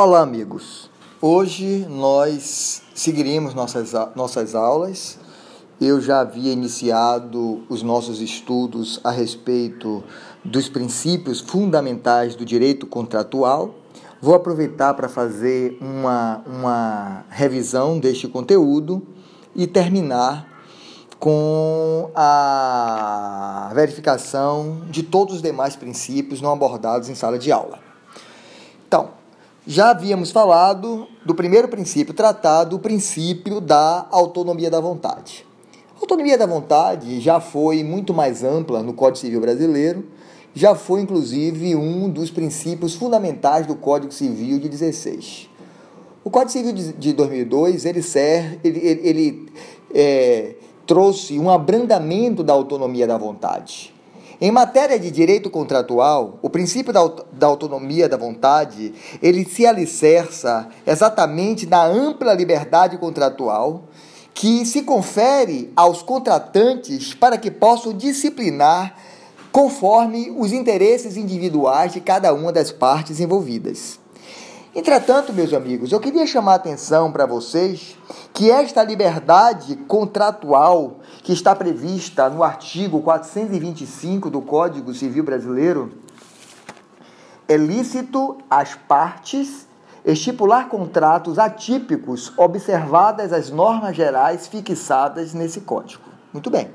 Olá, 0.00 0.20
amigos. 0.20 0.88
Hoje 1.20 1.84
nós 1.90 2.82
seguiremos 2.94 3.52
nossas, 3.52 3.92
nossas 4.14 4.54
aulas. 4.54 5.18
Eu 5.80 6.00
já 6.00 6.20
havia 6.20 6.52
iniciado 6.52 7.64
os 7.68 7.82
nossos 7.82 8.20
estudos 8.20 9.00
a 9.02 9.10
respeito 9.10 10.04
dos 10.44 10.68
princípios 10.68 11.40
fundamentais 11.40 12.36
do 12.36 12.44
direito 12.44 12.86
contratual. 12.86 13.74
Vou 14.22 14.36
aproveitar 14.36 14.94
para 14.94 15.08
fazer 15.08 15.76
uma, 15.80 16.44
uma 16.46 17.24
revisão 17.28 17.98
deste 17.98 18.28
conteúdo 18.28 19.02
e 19.52 19.66
terminar 19.66 20.46
com 21.18 22.08
a 22.14 23.72
verificação 23.74 24.82
de 24.88 25.02
todos 25.02 25.34
os 25.34 25.42
demais 25.42 25.74
princípios 25.74 26.40
não 26.40 26.52
abordados 26.52 27.08
em 27.08 27.16
sala 27.16 27.36
de 27.36 27.50
aula. 27.50 27.87
Já 29.70 29.90
havíamos 29.90 30.30
falado 30.30 31.06
do 31.26 31.34
primeiro 31.34 31.68
princípio 31.68 32.14
tratado, 32.14 32.76
o 32.76 32.78
princípio 32.78 33.60
da 33.60 34.06
autonomia 34.10 34.70
da 34.70 34.80
vontade. 34.80 35.44
A 35.94 36.00
autonomia 36.00 36.38
da 36.38 36.46
vontade 36.46 37.20
já 37.20 37.38
foi 37.38 37.84
muito 37.84 38.14
mais 38.14 38.42
ampla 38.42 38.82
no 38.82 38.94
Código 38.94 39.18
Civil 39.18 39.42
brasileiro, 39.42 40.06
já 40.54 40.74
foi 40.74 41.02
inclusive 41.02 41.76
um 41.76 42.08
dos 42.08 42.30
princípios 42.30 42.94
fundamentais 42.94 43.66
do 43.66 43.76
Código 43.76 44.10
Civil 44.10 44.58
de 44.58 44.70
16. 44.70 45.50
O 46.24 46.30
Código 46.30 46.50
Civil 46.50 46.72
de 46.72 47.12
2002 47.12 47.84
ele, 47.84 48.00
serve, 48.00 48.58
ele, 48.64 48.78
ele, 48.78 49.00
ele 49.06 49.52
é, 49.94 50.54
trouxe 50.86 51.38
um 51.38 51.50
abrandamento 51.50 52.42
da 52.42 52.54
autonomia 52.54 53.06
da 53.06 53.18
vontade. 53.18 53.92
Em 54.40 54.52
matéria 54.52 55.00
de 55.00 55.10
direito 55.10 55.50
contratual, 55.50 56.38
o 56.40 56.48
princípio 56.48 56.92
da, 56.92 57.00
da 57.32 57.48
autonomia 57.48 58.08
da 58.08 58.16
vontade, 58.16 58.94
ele 59.20 59.44
se 59.44 59.66
alicerça 59.66 60.68
exatamente 60.86 61.66
na 61.66 61.84
ampla 61.84 62.34
liberdade 62.34 62.96
contratual 62.98 63.82
que 64.32 64.64
se 64.64 64.82
confere 64.82 65.72
aos 65.74 66.02
contratantes 66.02 67.14
para 67.14 67.36
que 67.36 67.50
possam 67.50 67.92
disciplinar 67.92 68.94
conforme 69.50 70.32
os 70.38 70.52
interesses 70.52 71.16
individuais 71.16 71.92
de 71.92 72.00
cada 72.00 72.32
uma 72.32 72.52
das 72.52 72.70
partes 72.70 73.18
envolvidas. 73.18 73.98
Entretanto, 74.72 75.32
meus 75.32 75.52
amigos, 75.52 75.90
eu 75.90 75.98
queria 75.98 76.24
chamar 76.24 76.52
a 76.52 76.56
atenção 76.56 77.10
para 77.10 77.26
vocês 77.26 77.96
que 78.32 78.48
esta 78.48 78.84
liberdade 78.84 79.74
contratual 79.88 80.98
que 81.28 81.34
está 81.34 81.54
prevista 81.54 82.30
no 82.30 82.42
artigo 82.42 83.02
425 83.02 84.30
do 84.30 84.40
Código 84.40 84.94
Civil 84.94 85.22
Brasileiro 85.22 85.92
é 87.46 87.54
lícito 87.54 88.38
às 88.48 88.74
partes 88.74 89.68
estipular 90.06 90.70
contratos 90.70 91.38
atípicos 91.38 92.32
observadas 92.34 93.30
as 93.30 93.50
normas 93.50 93.94
gerais 93.94 94.46
fixadas 94.46 95.34
nesse 95.34 95.60
código. 95.60 96.04
Muito 96.32 96.48
bem. 96.48 96.70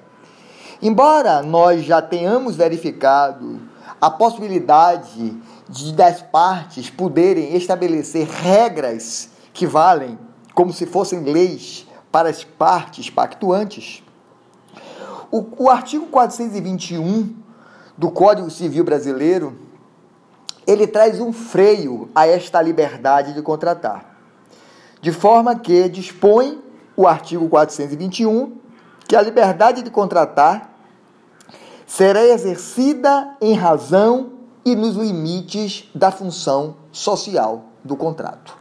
Embora 0.79 1.41
nós 1.41 1.83
já 1.83 1.99
tenhamos 1.99 2.55
verificado 2.55 3.59
a 3.99 4.11
possibilidade 4.11 5.35
de 5.67 5.93
das 5.93 6.21
partes 6.21 6.91
poderem 6.91 7.55
estabelecer 7.55 8.27
regras 8.27 9.29
que 9.51 9.65
valem 9.65 10.15
como 10.53 10.71
se 10.71 10.85
fossem 10.85 11.23
leis 11.23 11.87
para 12.11 12.29
as 12.29 12.43
partes 12.43 13.09
pactuantes, 13.09 14.02
o, 15.33 15.63
o 15.63 15.67
artigo 15.67 16.05
421 16.05 17.35
do 17.97 18.11
Código 18.11 18.51
Civil 18.51 18.83
Brasileiro 18.83 19.57
ele 20.67 20.85
traz 20.85 21.19
um 21.19 21.33
freio 21.33 22.07
a 22.13 22.27
esta 22.27 22.61
liberdade 22.61 23.33
de 23.33 23.41
contratar. 23.41 24.15
De 25.01 25.11
forma 25.11 25.55
que 25.55 25.89
dispõe 25.89 26.61
o 26.95 27.07
artigo 27.07 27.49
421 27.49 28.59
que 29.07 29.15
a 29.15 29.21
liberdade 29.23 29.81
de 29.81 29.89
contratar 29.89 30.71
será 31.87 32.23
exercida 32.23 33.35
em 33.41 33.55
razão 33.55 34.33
e 34.63 34.75
nos 34.75 34.95
limites 34.95 35.89
da 35.95 36.11
função 36.11 36.77
social 36.91 37.65
do 37.83 37.97
contrato. 37.97 38.55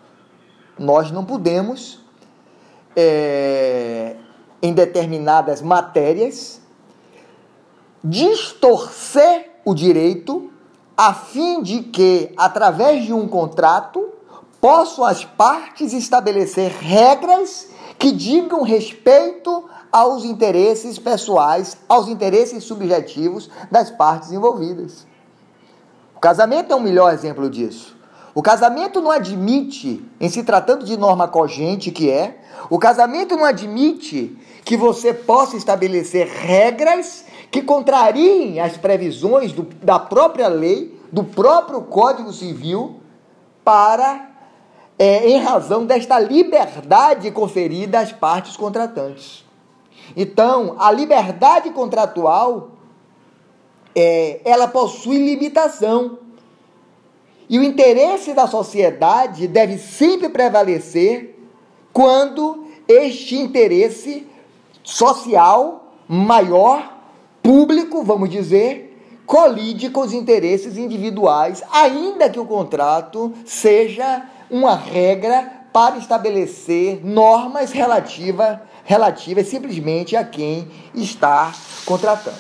Nós 0.78 1.10
não 1.10 1.22
podemos, 1.22 2.00
é, 2.97 4.16
em 4.62 4.72
determinadas 4.72 5.60
matérias, 5.60 6.62
distorcer 8.03 9.51
o 9.65 9.75
direito 9.75 10.51
a 10.97 11.15
fim 11.15 11.63
de 11.63 11.83
que, 11.85 12.33
através 12.37 13.05
de 13.05 13.13
um 13.13 13.27
contrato, 13.27 14.09
possam 14.61 15.05
as 15.05 15.25
partes 15.25 15.93
estabelecer 15.93 16.71
regras 16.71 17.69
que 17.99 18.13
digam 18.13 18.63
respeito 18.63 19.65
aos 19.91 20.25
interesses 20.25 20.99
pessoais, 20.99 21.77
aos 21.89 22.09
interesses 22.09 22.65
subjetivos 22.65 23.51
das 23.71 23.91
partes 23.91 24.33
envolvidas. 24.33 25.07
O 26.17 26.21
casamento 26.21 26.73
é 26.73 26.77
um 26.77 26.81
melhor 26.81 27.13
exemplo 27.13 27.51
disso. 27.51 27.97
O 28.34 28.41
casamento 28.41 29.01
não 29.03 29.11
admite, 29.11 30.03
em 30.19 30.29
se 30.29 30.43
tratando 30.43 30.87
de 30.87 30.97
norma 30.97 31.29
cogente 31.29 31.91
que 31.91 32.11
é, 32.11 32.39
o 32.71 32.79
casamento 32.79 33.37
não 33.37 33.45
admite 33.45 34.39
que 34.65 34.77
você 34.77 35.13
possa 35.13 35.57
estabelecer 35.57 36.27
regras 36.27 37.25
que 37.53 37.61
contrariem 37.61 38.59
as 38.59 38.79
previsões 38.79 39.53
do, 39.53 39.63
da 39.63 39.99
própria 39.99 40.49
lei, 40.49 40.99
do 41.13 41.23
próprio 41.23 41.83
Código 41.83 42.33
Civil, 42.33 43.01
para, 43.63 44.31
é, 44.99 45.29
em 45.29 45.39
razão 45.39 45.85
desta 45.85 46.19
liberdade 46.19 47.31
conferida 47.31 48.01
às 48.01 48.11
partes 48.11 48.57
contratantes. 48.57 49.45
Então, 50.17 50.77
a 50.79 50.91
liberdade 50.91 51.69
contratual, 51.71 52.71
é, 53.95 54.41
ela 54.47 54.67
possui 54.67 55.19
limitação. 55.19 56.19
E 57.51 57.59
o 57.59 57.63
interesse 57.63 58.33
da 58.33 58.47
sociedade 58.47 59.47
deve 59.47 59.77
sempre 59.77 60.31
prevalecer 60.31 61.39
quando 61.93 62.67
este 62.89 63.37
interesse 63.37 64.27
social 64.83 65.93
maior, 66.09 67.02
público, 67.42 68.03
vamos 68.04 68.30
dizer, 68.30 68.97
colide 69.26 69.91
com 69.91 70.00
os 70.00 70.12
interesses 70.12 70.76
individuais, 70.76 71.62
ainda 71.72 72.28
que 72.28 72.38
o 72.38 72.47
contrato 72.47 73.32
seja 73.44 74.25
uma 74.50 74.76
regra 74.76 75.62
para 75.72 75.97
estabelecer 75.97 77.00
normas 77.04 77.72
relativas 77.72 78.58
relativas 78.84 79.47
simplesmente 79.47 80.16
a 80.16 80.25
quem 80.25 80.69
está 80.94 81.53
contratando. 81.86 82.36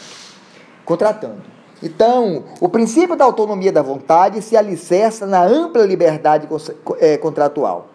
Contratando. 0.84 1.42
Então, 1.82 2.44
o 2.60 2.68
princípio 2.68 3.16
da 3.16 3.24
autonomia 3.24 3.72
da 3.72 3.82
vontade 3.82 4.40
se 4.42 4.56
alicerça 4.56 5.26
na 5.26 5.42
ampla 5.42 5.84
liberdade 5.84 6.48
é, 6.98 7.16
contratual. 7.16 7.88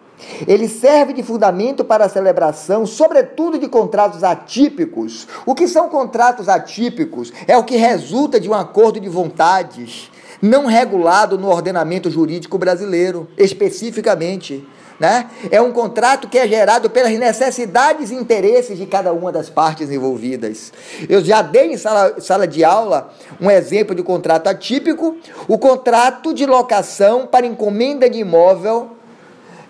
Ele 0.46 0.68
serve 0.68 1.12
de 1.12 1.22
fundamento 1.22 1.84
para 1.84 2.06
a 2.06 2.08
celebração, 2.08 2.86
sobretudo 2.86 3.58
de 3.58 3.68
contratos 3.68 4.24
atípicos. 4.24 5.26
O 5.46 5.54
que 5.54 5.68
são 5.68 5.88
contratos 5.88 6.48
atípicos? 6.48 7.32
É 7.46 7.56
o 7.56 7.64
que 7.64 7.76
resulta 7.76 8.40
de 8.40 8.48
um 8.48 8.54
acordo 8.54 9.00
de 9.00 9.08
vontades 9.08 10.10
não 10.40 10.66
regulado 10.66 11.36
no 11.36 11.48
ordenamento 11.48 12.10
jurídico 12.10 12.58
brasileiro, 12.58 13.28
especificamente. 13.36 14.66
Né? 14.98 15.30
É 15.50 15.62
um 15.62 15.70
contrato 15.70 16.28
que 16.28 16.36
é 16.36 16.48
gerado 16.48 16.90
pelas 16.90 17.12
necessidades 17.12 18.10
e 18.10 18.14
interesses 18.14 18.76
de 18.76 18.84
cada 18.84 19.12
uma 19.12 19.30
das 19.30 19.48
partes 19.48 19.90
envolvidas. 19.90 20.72
Eu 21.08 21.24
já 21.24 21.40
dei 21.40 21.72
em 21.72 21.76
sala, 21.76 22.20
sala 22.20 22.48
de 22.48 22.64
aula 22.64 23.12
um 23.40 23.48
exemplo 23.48 23.94
de 23.94 24.02
contrato 24.02 24.48
atípico: 24.48 25.16
o 25.46 25.56
contrato 25.56 26.34
de 26.34 26.44
locação 26.44 27.28
para 27.28 27.46
encomenda 27.46 28.10
de 28.10 28.18
imóvel 28.18 28.97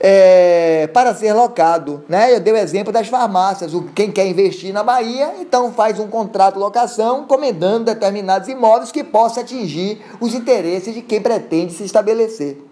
é, 0.01 0.89
para 0.93 1.15
ser 1.15 1.33
locado. 1.33 2.05
Né? 2.09 2.35
Eu 2.35 2.41
dei 2.41 2.53
o 2.53 2.57
exemplo 2.57 2.93
das 2.93 3.09
farmácias. 3.09 3.73
Quem 3.95 4.11
quer 4.11 4.27
investir 4.27 4.73
na 4.73 4.83
Bahia, 4.83 5.35
então 5.41 5.73
faz 5.73 5.99
um 5.99 6.09
contrato 6.09 6.55
de 6.55 6.61
locação 6.61 7.23
encomendando 7.23 7.85
determinados 7.85 8.49
imóveis 8.49 8.93
que 8.93 9.03
possa 9.03 9.41
atingir 9.41 10.01
os 10.21 10.35
interesses 10.35 10.95
de 10.95 11.03
quem 11.03 11.21
pretende 11.21 11.73
se 11.73 11.85
estabelecer. 11.85 12.63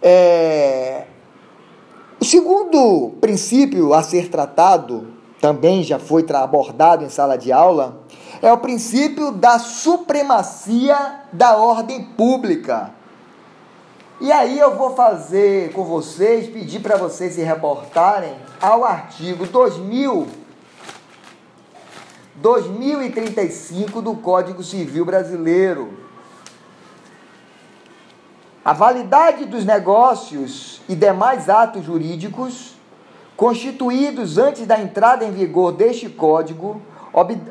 É... 0.00 1.04
O 2.20 2.24
segundo 2.24 3.12
princípio 3.20 3.92
a 3.92 4.02
ser 4.02 4.28
tratado, 4.30 5.08
também 5.40 5.82
já 5.82 5.98
foi 5.98 6.24
abordado 6.32 7.04
em 7.04 7.08
sala 7.08 7.36
de 7.36 7.52
aula, 7.52 8.00
é 8.40 8.52
o 8.52 8.58
princípio 8.58 9.30
da 9.30 9.58
supremacia 9.58 11.20
da 11.32 11.56
ordem 11.56 12.02
pública. 12.02 12.95
E 14.18 14.32
aí 14.32 14.58
eu 14.58 14.74
vou 14.76 14.94
fazer 14.94 15.72
com 15.72 15.84
vocês, 15.84 16.48
pedir 16.48 16.80
para 16.80 16.96
vocês 16.96 17.34
se 17.34 17.42
reportarem 17.42 18.34
ao 18.58 18.82
artigo 18.82 19.46
2000, 19.46 20.26
2035 22.36 24.00
do 24.00 24.14
Código 24.14 24.62
Civil 24.62 25.04
Brasileiro. 25.04 25.98
A 28.64 28.72
validade 28.72 29.44
dos 29.44 29.66
negócios 29.66 30.80
e 30.88 30.94
demais 30.94 31.50
atos 31.50 31.84
jurídicos 31.84 32.74
constituídos 33.36 34.38
antes 34.38 34.66
da 34.66 34.80
entrada 34.80 35.26
em 35.26 35.30
vigor 35.30 35.72
deste 35.72 36.08
Código 36.08 36.80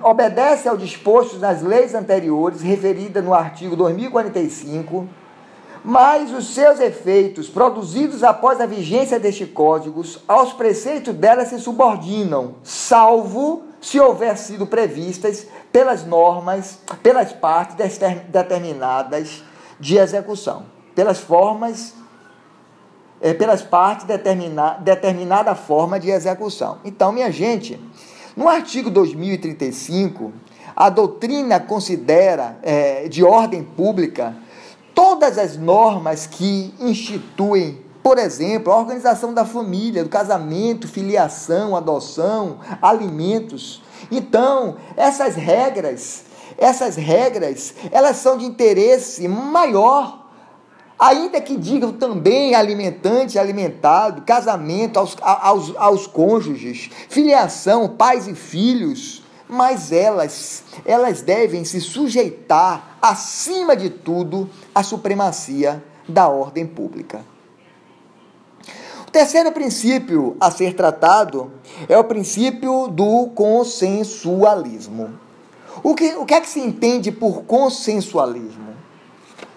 obedece 0.03 0.67
ao 0.67 0.75
disposto 0.75 1.37
nas 1.37 1.61
leis 1.61 1.93
anteriores, 1.93 2.61
referida 2.61 3.21
no 3.21 3.35
artigo 3.35 3.75
2045, 3.75 5.07
mas 5.85 6.33
os 6.33 6.53
seus 6.53 6.79
efeitos, 6.79 7.47
produzidos 7.47 8.23
após 8.23 8.59
a 8.59 8.65
vigência 8.65 9.19
deste 9.19 9.45
Código, 9.45 10.03
aos 10.27 10.51
preceitos 10.51 11.13
dela 11.13 11.45
se 11.45 11.59
subordinam, 11.59 12.55
salvo 12.63 13.63
se 13.79 13.99
houver 13.99 14.37
sido 14.37 14.65
previstas 14.65 15.47
pelas 15.71 16.05
normas, 16.05 16.79
pelas 17.03 17.31
partes 17.31 17.75
determinadas 18.29 19.43
de 19.79 19.97
execução 19.97 20.75
pelas 20.95 21.19
formas, 21.19 21.93
é, 23.21 23.33
pelas 23.33 23.61
partes 23.61 24.05
determina, 24.05 24.77
determinada 24.81 25.53
forma 25.53 25.99
de 25.99 26.09
execução. 26.09 26.79
Então, 26.85 27.11
minha 27.11 27.29
gente, 27.31 27.79
no 28.35 28.47
artigo 28.47 28.89
2035, 28.89 30.31
a 30.73 30.89
doutrina 30.89 31.59
considera 31.59 32.57
é, 32.63 33.07
de 33.09 33.23
ordem 33.23 33.61
pública 33.61 34.35
todas 34.95 35.37
as 35.37 35.57
normas 35.57 36.25
que 36.25 36.73
instituem, 36.79 37.83
por 38.01 38.17
exemplo, 38.17 38.71
a 38.71 38.79
organização 38.79 39.33
da 39.33 39.45
família, 39.45 40.03
do 40.03 40.09
casamento, 40.09 40.87
filiação, 40.87 41.75
adoção, 41.75 42.59
alimentos. 42.81 43.83
Então, 44.09 44.77
essas 44.95 45.35
regras, 45.35 46.23
essas 46.57 46.95
regras, 46.95 47.75
elas 47.91 48.15
são 48.17 48.37
de 48.37 48.45
interesse 48.45 49.27
maior 49.27 50.25
Ainda 50.97 51.41
que 51.41 51.57
digam 51.57 51.91
também 51.91 52.55
alimentante, 52.55 53.37
alimentado, 53.37 54.21
casamento 54.21 54.97
aos, 54.97 55.17
aos, 55.21 55.75
aos 55.75 56.07
cônjuges, 56.07 56.89
filiação, 57.09 57.89
pais 57.89 58.29
e 58.29 58.33
filhos, 58.33 59.21
mas 59.55 59.91
elas, 59.93 60.63
elas 60.85 61.21
devem 61.21 61.63
se 61.63 61.79
sujeitar, 61.79 62.97
acima 63.01 63.75
de 63.75 63.89
tudo, 63.89 64.49
à 64.73 64.83
supremacia 64.83 65.81
da 66.07 66.27
ordem 66.27 66.67
pública. 66.67 67.25
O 69.07 69.11
terceiro 69.11 69.51
princípio 69.53 70.35
a 70.41 70.51
ser 70.51 70.75
tratado 70.75 71.53
é 71.87 71.97
o 71.97 72.03
princípio 72.03 72.89
do 72.89 73.27
consensualismo. 73.33 75.17
O 75.81 75.95
que, 75.95 76.15
o 76.15 76.25
que 76.25 76.33
é 76.33 76.41
que 76.41 76.49
se 76.49 76.59
entende 76.59 77.11
por 77.11 77.43
consensualismo? 77.43 78.75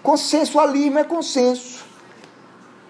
Consensualismo 0.01 0.99
é 0.99 1.03
consenso. 1.03 1.83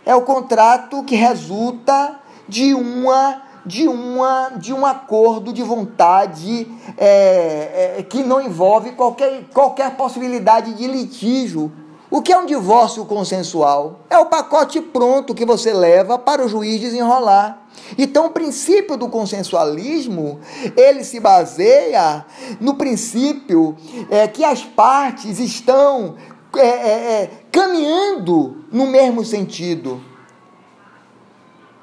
É 0.05 0.15
o 0.15 0.21
contrato 0.21 1.03
que 1.03 1.15
resulta 1.15 2.19
de 2.47 2.75
uma 2.75 3.48
de 3.65 3.87
uma 3.87 4.49
de 4.57 4.73
um 4.73 4.85
acordo 4.85 5.51
de 5.53 5.63
vontade 5.63 6.67
é, 6.97 7.97
é, 7.97 8.03
que 8.03 8.23
não 8.23 8.41
envolve 8.41 8.91
qualquer, 8.91 9.43
qualquer 9.53 9.95
possibilidade 9.95 10.73
de 10.73 10.87
litígio. 10.87 11.71
O 12.11 12.23
que 12.23 12.33
é 12.33 12.37
um 12.37 12.45
divórcio 12.45 13.05
consensual? 13.05 13.99
É 14.09 14.17
o 14.17 14.25
pacote 14.25 14.81
pronto 14.81 15.35
que 15.35 15.45
você 15.45 15.71
leva 15.71 16.17
para 16.17 16.43
o 16.43 16.49
juiz 16.49 16.81
desenrolar. 16.81 17.67
Então, 17.97 18.27
o 18.27 18.31
princípio 18.31 18.97
do 18.97 19.09
consensualismo, 19.09 20.39
ele 20.75 21.03
se 21.03 21.19
baseia 21.19 22.25
no 22.59 22.75
princípio 22.75 23.77
é, 24.09 24.27
que 24.27 24.43
as 24.43 24.63
partes 24.63 25.37
estão 25.39 26.15
é, 26.55 26.67
é, 26.67 27.21
é, 27.21 27.31
caminhando 27.51 28.65
no 28.71 28.87
mesmo 28.87 29.23
sentido. 29.23 30.01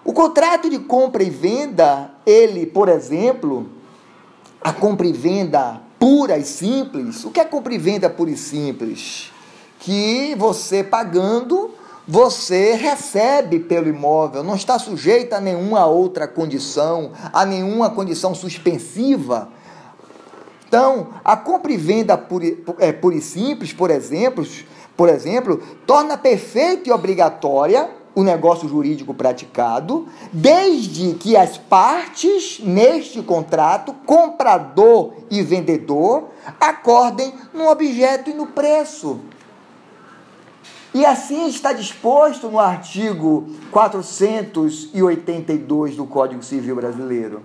O 0.06 0.12
contrato 0.12 0.70
de 0.70 0.78
compra 0.78 1.22
e 1.22 1.30
venda, 1.30 2.12
ele, 2.24 2.64
por 2.64 2.88
exemplo, 2.88 3.68
a 4.62 4.72
compra 4.72 5.06
e 5.06 5.12
venda 5.12 5.80
pura 5.98 6.38
e 6.38 6.44
simples, 6.44 7.24
o 7.24 7.30
que 7.30 7.40
é 7.40 7.44
compra 7.44 7.74
e 7.74 7.78
venda 7.78 8.08
pura 8.08 8.30
e 8.30 8.36
simples? 8.36 9.32
Que 9.80 10.36
você 10.36 10.84
pagando, 10.84 11.72
você 12.06 12.74
recebe 12.74 13.58
pelo 13.58 13.88
imóvel, 13.88 14.44
não 14.44 14.54
está 14.54 14.78
sujeito 14.78 15.32
a 15.32 15.40
nenhuma 15.40 15.84
outra 15.86 16.28
condição, 16.28 17.10
a 17.32 17.44
nenhuma 17.44 17.90
condição 17.90 18.32
suspensiva 18.32 19.50
então, 20.68 21.08
a 21.24 21.36
compra 21.36 21.72
e 21.72 21.76
venda 21.76 22.18
pura, 22.18 22.46
é, 22.78 22.92
pura 22.92 23.14
e 23.14 23.20
simples, 23.20 23.72
por 23.72 23.90
exemplo, 23.90 24.46
por 24.96 25.08
exemplo, 25.08 25.62
torna 25.86 26.18
perfeita 26.18 26.88
e 26.88 26.92
obrigatória 26.92 27.88
o 28.16 28.24
negócio 28.24 28.66
jurídico 28.66 29.12
praticado, 29.12 30.08
desde 30.32 31.12
que 31.14 31.36
as 31.36 31.58
partes 31.58 32.58
neste 32.60 33.20
contrato, 33.22 33.92
comprador 34.06 35.12
e 35.30 35.42
vendedor, 35.42 36.30
acordem 36.58 37.34
no 37.52 37.68
objeto 37.68 38.30
e 38.30 38.32
no 38.32 38.46
preço. 38.46 39.20
E 40.94 41.04
assim 41.04 41.46
está 41.46 41.74
disposto 41.74 42.48
no 42.48 42.58
artigo 42.58 43.48
482 43.70 45.96
do 45.96 46.06
Código 46.06 46.42
Civil 46.42 46.74
Brasileiro. 46.74 47.42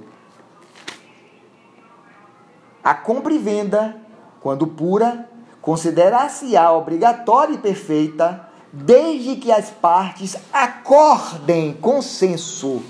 A 2.81 2.93
compra 2.93 3.33
e 3.33 3.37
venda, 3.37 3.97
quando 4.39 4.65
pura, 4.65 5.29
considerar-se-á 5.61 6.71
obrigatória 6.71 7.55
e 7.55 7.57
perfeita, 7.57 8.49
desde 8.71 9.35
que 9.35 9.51
as 9.51 9.69
partes 9.69 10.35
acordem 10.51 11.73
consenso, 11.73 12.81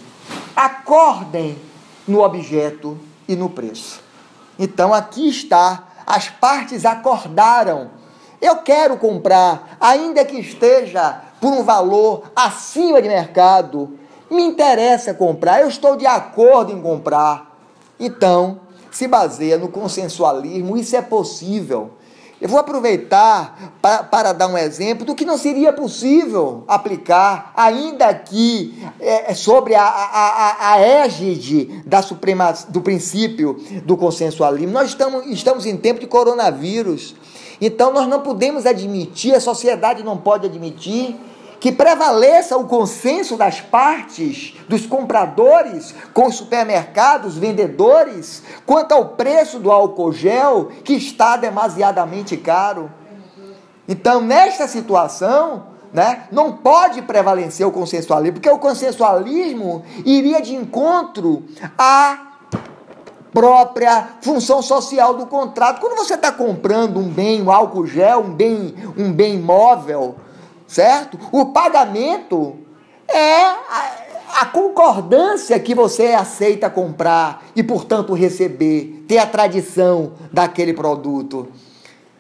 acordem 0.56 1.58
no 2.08 2.22
objeto 2.22 2.98
e 3.28 3.36
no 3.36 3.50
preço. 3.50 4.02
Então 4.60 4.94
aqui 4.94 5.28
está, 5.30 5.88
as 6.06 6.30
partes 6.30 6.86
acordaram. 6.86 7.90
Eu 8.40 8.58
quero 8.58 8.98
comprar, 8.98 9.78
ainda 9.80 10.26
que 10.26 10.40
esteja 10.40 11.22
por 11.40 11.52
um 11.52 11.64
valor 11.64 12.32
acima 12.36 13.02
de 13.02 13.08
mercado, 13.08 13.98
me 14.30 14.44
interessa 14.44 15.14
comprar, 15.14 15.62
eu 15.62 15.68
estou 15.68 15.96
de 15.96 16.06
acordo 16.06 16.72
em 16.72 16.82
comprar. 16.82 17.58
Então, 18.00 18.62
se 18.90 19.08
baseia 19.08 19.58
no 19.58 19.70
consensualismo, 19.70 20.78
isso 20.78 20.96
é 20.96 21.02
possível. 21.02 21.92
Eu 22.42 22.50
vou 22.50 22.60
aproveitar 22.60 23.76
para, 23.80 24.02
para 24.02 24.34
dar 24.34 24.48
um 24.48 24.58
exemplo 24.58 25.06
do 25.06 25.14
que 25.14 25.24
não 25.24 25.38
seria 25.38 25.72
possível 25.72 26.64
aplicar, 26.68 27.54
ainda 27.56 28.12
que 28.16 28.84
é, 29.00 29.32
sobre 29.36 29.76
a, 29.76 29.84
a, 29.84 30.74
a, 30.74 30.80
égide 30.80 31.84
da 31.86 32.02
suprema, 32.02 32.52
do 32.70 32.82
princípio 32.82 33.62
do 33.86 33.96
consensualismo. 33.96 34.74
Nós 34.74 34.88
estamos, 34.88 35.28
estamos 35.28 35.68
em 35.68 35.78
tempo 35.78 36.00
de 36.00 36.08
coronavírus, 36.08 37.14
então 37.62 37.94
nós 37.94 38.08
não 38.08 38.22
podemos 38.22 38.66
admitir, 38.66 39.36
a 39.36 39.40
sociedade 39.40 40.02
não 40.02 40.18
pode 40.18 40.48
admitir 40.48 41.16
que 41.62 41.72
prevaleça 41.72 42.58
o 42.58 42.66
consenso 42.66 43.38
das 43.38 43.62
partes, 43.62 44.56
dos 44.68 44.88
compradores 44.88 45.94
com 46.12 46.26
os 46.26 46.36
supermercados, 46.36 47.38
vendedores, 47.38 48.42
quanto 48.66 48.94
ao 48.94 49.10
preço 49.10 49.60
do 49.60 49.72
álcool 49.72 50.12
gel, 50.12 50.72
que 50.84 50.94
está 50.94 51.38
demasiadamente 51.38 52.36
caro. 52.36 52.92
Então, 53.88 54.22
nesta 54.22 54.68
situação, 54.68 55.68
né, 55.94 56.24
não 56.32 56.54
pode 56.54 57.04
prevalecer 57.04 57.68
o 57.68 57.72
consensualismo, 57.72 58.34
porque 58.34 58.50
o 58.50 58.58
consensualismo 58.58 59.86
iria 60.04 60.42
de 60.42 60.56
encontro 60.56 61.46
à 61.78 62.32
própria 63.32 64.16
função 64.22 64.64
social 64.64 65.14
do 65.14 65.28
contrato. 65.28 65.80
Quando 65.80 65.96
você 65.96 66.16
está 66.16 66.32
comprando 66.32 66.98
um 66.98 67.08
bem, 67.08 67.40
um 67.40 67.52
álcool 67.52 67.86
gel, 67.86 68.22
um 68.22 68.34
bem, 68.34 68.74
um 68.98 69.14
bem 69.14 69.38
móvel, 69.40 70.16
certo? 70.72 71.20
O 71.32 71.48
pagamento 71.48 72.56
é 73.08 73.42
a, 73.42 73.98
a, 74.40 74.46
concordância 74.46 75.60
que 75.60 75.76
você 75.76 76.08
aceita 76.08 76.70
comprar 76.70 77.44
e, 77.54 77.62
portanto, 77.62 78.14
receber, 78.14 79.04
ter 79.06 79.18
a 79.18 79.26
tradição 79.26 80.14
daquele 80.32 80.74
produto. 80.74 81.50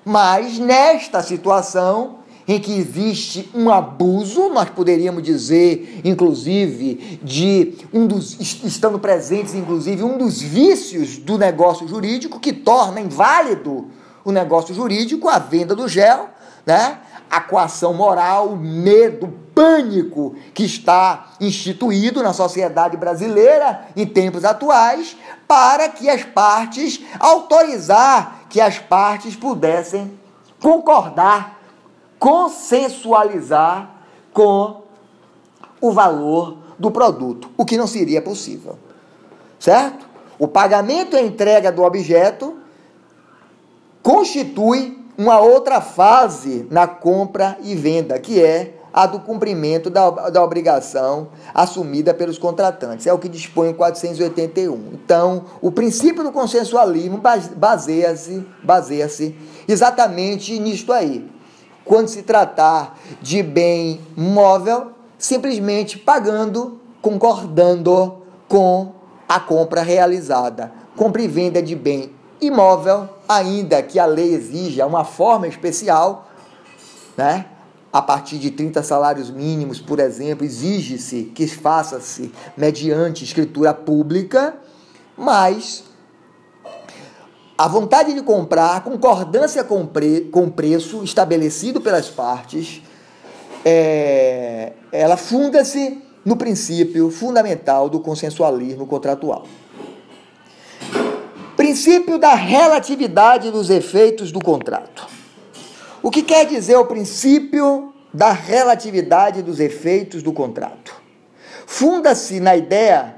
Mas 0.03 0.59
nesta 0.59 1.23
situação 1.23 2.19
em 2.45 2.59
que 2.59 2.77
existe 2.77 3.49
um 3.55 3.69
abuso, 3.69 4.49
nós 4.49 4.69
poderíamos 4.69 5.23
dizer, 5.23 6.01
inclusive, 6.03 7.19
de 7.23 7.75
um 7.93 8.05
dos 8.05 8.37
estando 8.65 8.99
presentes, 8.99 9.55
inclusive, 9.55 10.03
um 10.03 10.17
dos 10.17 10.41
vícios 10.41 11.17
do 11.17 11.37
negócio 11.37 11.87
jurídico 11.87 12.39
que 12.39 12.51
torna 12.51 12.99
inválido 12.99 13.87
o 14.25 14.31
negócio 14.31 14.75
jurídico, 14.75 15.29
a 15.29 15.39
venda 15.39 15.73
do 15.73 15.87
gel, 15.87 16.29
né? 16.65 16.99
A 17.31 17.39
coação 17.39 17.93
moral, 17.93 18.49
o 18.49 18.57
medo, 18.57 19.25
o 19.25 19.31
pânico 19.31 20.35
que 20.53 20.65
está 20.65 21.31
instituído 21.39 22.21
na 22.21 22.33
sociedade 22.33 22.97
brasileira 22.97 23.87
em 23.95 24.05
tempos 24.05 24.43
atuais, 24.43 25.15
para 25.47 25.87
que 25.87 26.09
as 26.09 26.25
partes, 26.25 27.01
autorizar 27.17 28.41
que 28.49 28.59
as 28.59 28.77
partes 28.77 29.33
pudessem 29.33 30.19
concordar, 30.61 31.57
consensualizar 32.19 33.89
com 34.33 34.81
o 35.79 35.91
valor 35.91 36.57
do 36.77 36.91
produto, 36.91 37.49
o 37.57 37.63
que 37.63 37.77
não 37.77 37.87
seria 37.87 38.21
possível. 38.21 38.77
Certo? 39.57 40.05
O 40.37 40.49
pagamento 40.49 41.15
e 41.15 41.19
a 41.19 41.23
entrega 41.23 41.71
do 41.71 41.81
objeto 41.83 42.57
constitui 44.03 45.00
uma 45.21 45.39
outra 45.39 45.79
fase 45.79 46.65
na 46.71 46.87
compra 46.87 47.55
e 47.61 47.75
venda, 47.75 48.17
que 48.17 48.43
é 48.43 48.73
a 48.91 49.05
do 49.05 49.19
cumprimento 49.19 49.87
da, 49.87 50.09
da 50.09 50.43
obrigação 50.43 51.29
assumida 51.53 52.11
pelos 52.11 52.39
contratantes. 52.39 53.05
É 53.05 53.13
o 53.13 53.19
que 53.19 53.29
dispõe 53.29 53.69
o 53.69 53.75
481. 53.75 54.93
Então, 54.93 55.45
o 55.61 55.71
princípio 55.71 56.23
do 56.23 56.31
consensualismo 56.31 57.21
baseia-se 57.55 58.43
baseia 58.63 59.07
exatamente 59.67 60.57
nisto 60.57 60.91
aí. 60.91 61.29
Quando 61.85 62.07
se 62.07 62.23
tratar 62.23 62.97
de 63.21 63.43
bem 63.43 64.01
móvel, 64.17 64.91
simplesmente 65.19 65.99
pagando, 65.99 66.79
concordando 66.99 68.23
com 68.47 68.93
a 69.29 69.39
compra 69.39 69.83
realizada. 69.83 70.71
Compra 70.97 71.21
e 71.21 71.27
venda 71.27 71.61
de 71.61 71.75
bem 71.75 72.11
imóvel, 72.41 73.07
ainda 73.29 73.81
que 73.83 73.99
a 73.99 74.05
lei 74.05 74.33
exija 74.33 74.85
uma 74.85 75.03
forma 75.05 75.47
especial, 75.47 76.29
né? 77.15 77.45
a 77.93 78.01
partir 78.01 78.37
de 78.37 78.51
30 78.51 78.81
salários 78.83 79.29
mínimos, 79.29 79.79
por 79.79 79.99
exemplo, 79.99 80.45
exige-se 80.45 81.25
que 81.35 81.45
faça-se 81.45 82.31
mediante 82.55 83.23
escritura 83.23 83.73
pública, 83.73 84.55
mas 85.17 85.83
a 87.57 87.67
vontade 87.67 88.13
de 88.13 88.21
comprar, 88.21 88.83
concordância 88.83 89.63
com, 89.63 89.85
pre, 89.85 90.21
com 90.31 90.49
preço 90.49 91.03
estabelecido 91.03 91.81
pelas 91.81 92.09
partes, 92.09 92.81
é, 93.65 94.73
ela 94.91 95.17
funda-se 95.17 96.01
no 96.23 96.35
princípio 96.35 97.11
fundamental 97.11 97.89
do 97.89 97.99
consensualismo 97.99 98.87
contratual. 98.87 99.45
Princípio 101.71 102.17
da 102.17 102.35
relatividade 102.35 103.49
dos 103.49 103.69
efeitos 103.69 104.29
do 104.29 104.41
contrato. 104.41 105.07
O 106.03 106.11
que 106.11 106.21
quer 106.21 106.45
dizer 106.45 106.75
o 106.75 106.85
princípio 106.85 107.93
da 108.13 108.33
relatividade 108.33 109.41
dos 109.41 109.57
efeitos 109.57 110.21
do 110.21 110.33
contrato? 110.33 110.93
Funda-se 111.65 112.41
na 112.41 112.57
ideia 112.57 113.15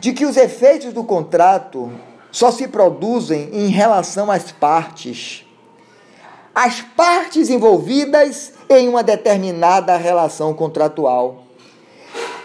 de 0.00 0.14
que 0.14 0.24
os 0.24 0.38
efeitos 0.38 0.94
do 0.94 1.04
contrato 1.04 1.92
só 2.32 2.50
se 2.50 2.66
produzem 2.68 3.50
em 3.52 3.68
relação 3.68 4.30
às 4.30 4.50
partes. 4.50 5.44
As 6.54 6.80
partes 6.80 7.50
envolvidas 7.50 8.54
em 8.70 8.88
uma 8.88 9.02
determinada 9.02 9.94
relação 9.98 10.54
contratual. 10.54 11.42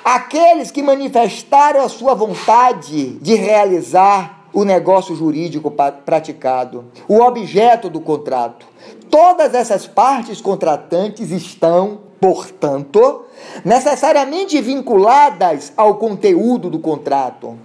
Aqueles 0.03 0.69
que 0.69 0.83
manifestaram 0.83 1.81
a 1.81 1.87
sua 1.87 2.13
vontade 2.13 3.11
de 3.21 3.35
realizar 3.35 4.42
o 4.53 4.63
negócio 4.63 5.15
jurídico 5.15 5.71
praticado, 6.05 6.85
o 7.07 7.19
objeto 7.19 7.89
do 7.89 7.99
contrato. 7.99 8.67
Todas 9.09 9.53
essas 9.53 9.87
partes 9.87 10.39
contratantes 10.39 11.31
estão, 11.31 12.01
portanto, 12.21 13.25
necessariamente 13.65 14.61
vinculadas 14.61 15.73
ao 15.75 15.95
conteúdo 15.95 16.69
do 16.69 16.79
contrato. 16.79 17.57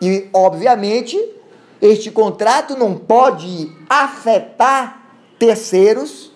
E, 0.00 0.28
obviamente, 0.32 1.18
este 1.82 2.10
contrato 2.10 2.76
não 2.76 2.94
pode 2.94 3.72
afetar 3.88 5.02
terceiros, 5.38 6.30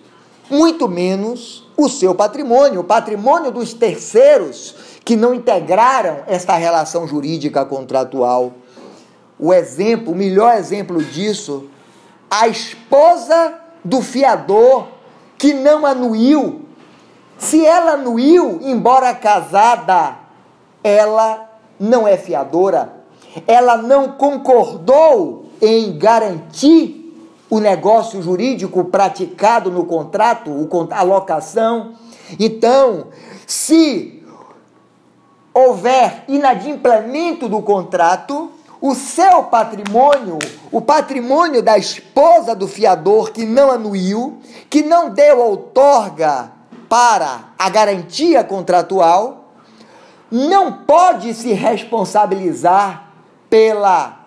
muito 0.50 0.88
menos 0.88 1.68
o 1.76 1.88
seu 1.88 2.14
patrimônio, 2.14 2.80
o 2.80 2.84
patrimônio 2.84 3.50
dos 3.50 3.72
terceiros 3.72 4.74
que 5.04 5.16
não 5.16 5.34
integraram 5.34 6.22
esta 6.26 6.54
relação 6.56 7.06
jurídica 7.06 7.64
contratual. 7.64 8.52
O 9.38 9.52
exemplo, 9.52 10.12
o 10.12 10.16
melhor 10.16 10.56
exemplo 10.56 11.02
disso, 11.02 11.68
a 12.30 12.48
esposa 12.48 13.54
do 13.84 14.00
fiador 14.00 14.88
que 15.36 15.52
não 15.52 15.84
anuiu. 15.84 16.62
Se 17.36 17.64
ela 17.66 17.92
anuiu, 17.92 18.60
embora 18.62 19.14
casada, 19.14 20.16
ela 20.84 21.50
não 21.78 22.06
é 22.06 22.16
fiadora. 22.16 23.02
Ela 23.46 23.76
não 23.76 24.12
concordou 24.12 25.46
em 25.60 25.98
garantir 25.98 27.02
o 27.50 27.58
negócio 27.58 28.22
jurídico 28.22 28.84
praticado 28.84 29.70
no 29.70 29.84
contrato, 29.84 30.50
a 30.90 31.02
locação. 31.02 31.94
Então, 32.38 33.08
se 33.46 34.24
houver 35.52 36.24
inadimplemento 36.28 37.48
do 37.48 37.60
contrato, 37.60 38.50
o 38.82 38.96
seu 38.96 39.44
patrimônio, 39.44 40.40
o 40.72 40.80
patrimônio 40.80 41.62
da 41.62 41.78
esposa 41.78 42.52
do 42.52 42.66
fiador 42.66 43.30
que 43.30 43.46
não 43.46 43.70
anuiu, 43.70 44.40
que 44.68 44.82
não 44.82 45.08
deu 45.08 45.38
outorga 45.38 46.50
para 46.88 47.52
a 47.56 47.68
garantia 47.68 48.42
contratual, 48.42 49.52
não 50.28 50.72
pode 50.72 51.32
se 51.32 51.52
responsabilizar 51.52 53.12
pela 53.48 54.18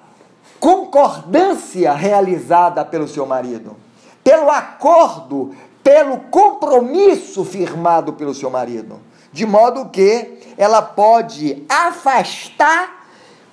concordância 0.58 1.92
realizada 1.92 2.86
pelo 2.86 3.10
seu 3.10 3.26
marido, 3.26 3.76
pelo 4.24 4.50
acordo, 4.50 5.54
pelo 5.84 6.18
compromisso 6.32 7.44
firmado 7.44 8.14
pelo 8.14 8.34
seu 8.34 8.50
marido, 8.50 9.02
de 9.34 9.46
modo 9.46 9.90
que 9.90 10.40
ela 10.58 10.82
pode 10.82 11.66
afastar 11.68 12.95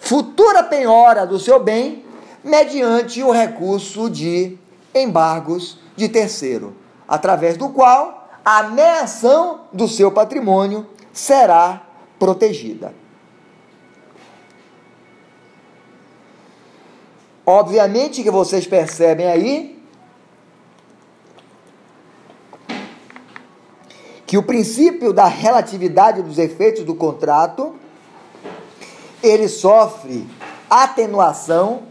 futura 0.02 0.64
penhora 0.64 1.25
do 1.25 1.38
seu 1.38 1.62
bem 1.62 2.04
mediante 2.42 3.23
o 3.23 3.30
recurso 3.30 4.11
de 4.11 4.59
embargos 4.92 5.78
de 5.94 6.09
terceiro, 6.09 6.75
através 7.06 7.56
do 7.56 7.68
qual 7.68 8.28
a 8.44 8.59
ameação 8.59 9.61
do 9.73 9.87
seu 9.87 10.11
patrimônio 10.11 10.88
será 11.12 11.87
protegida. 12.18 12.92
Obviamente 17.47 18.25
que 18.25 18.30
vocês 18.30 18.66
percebem 18.66 19.26
aí 19.28 19.80
que 24.26 24.37
o 24.37 24.42
princípio 24.42 25.12
da 25.12 25.26
relatividade 25.26 26.23
dos 26.23 26.38
efeitos 26.38 26.82
do 26.82 26.94
contrato 26.97 27.76
ele 29.22 29.48
sofre 29.48 30.28
atenuação 30.68 31.82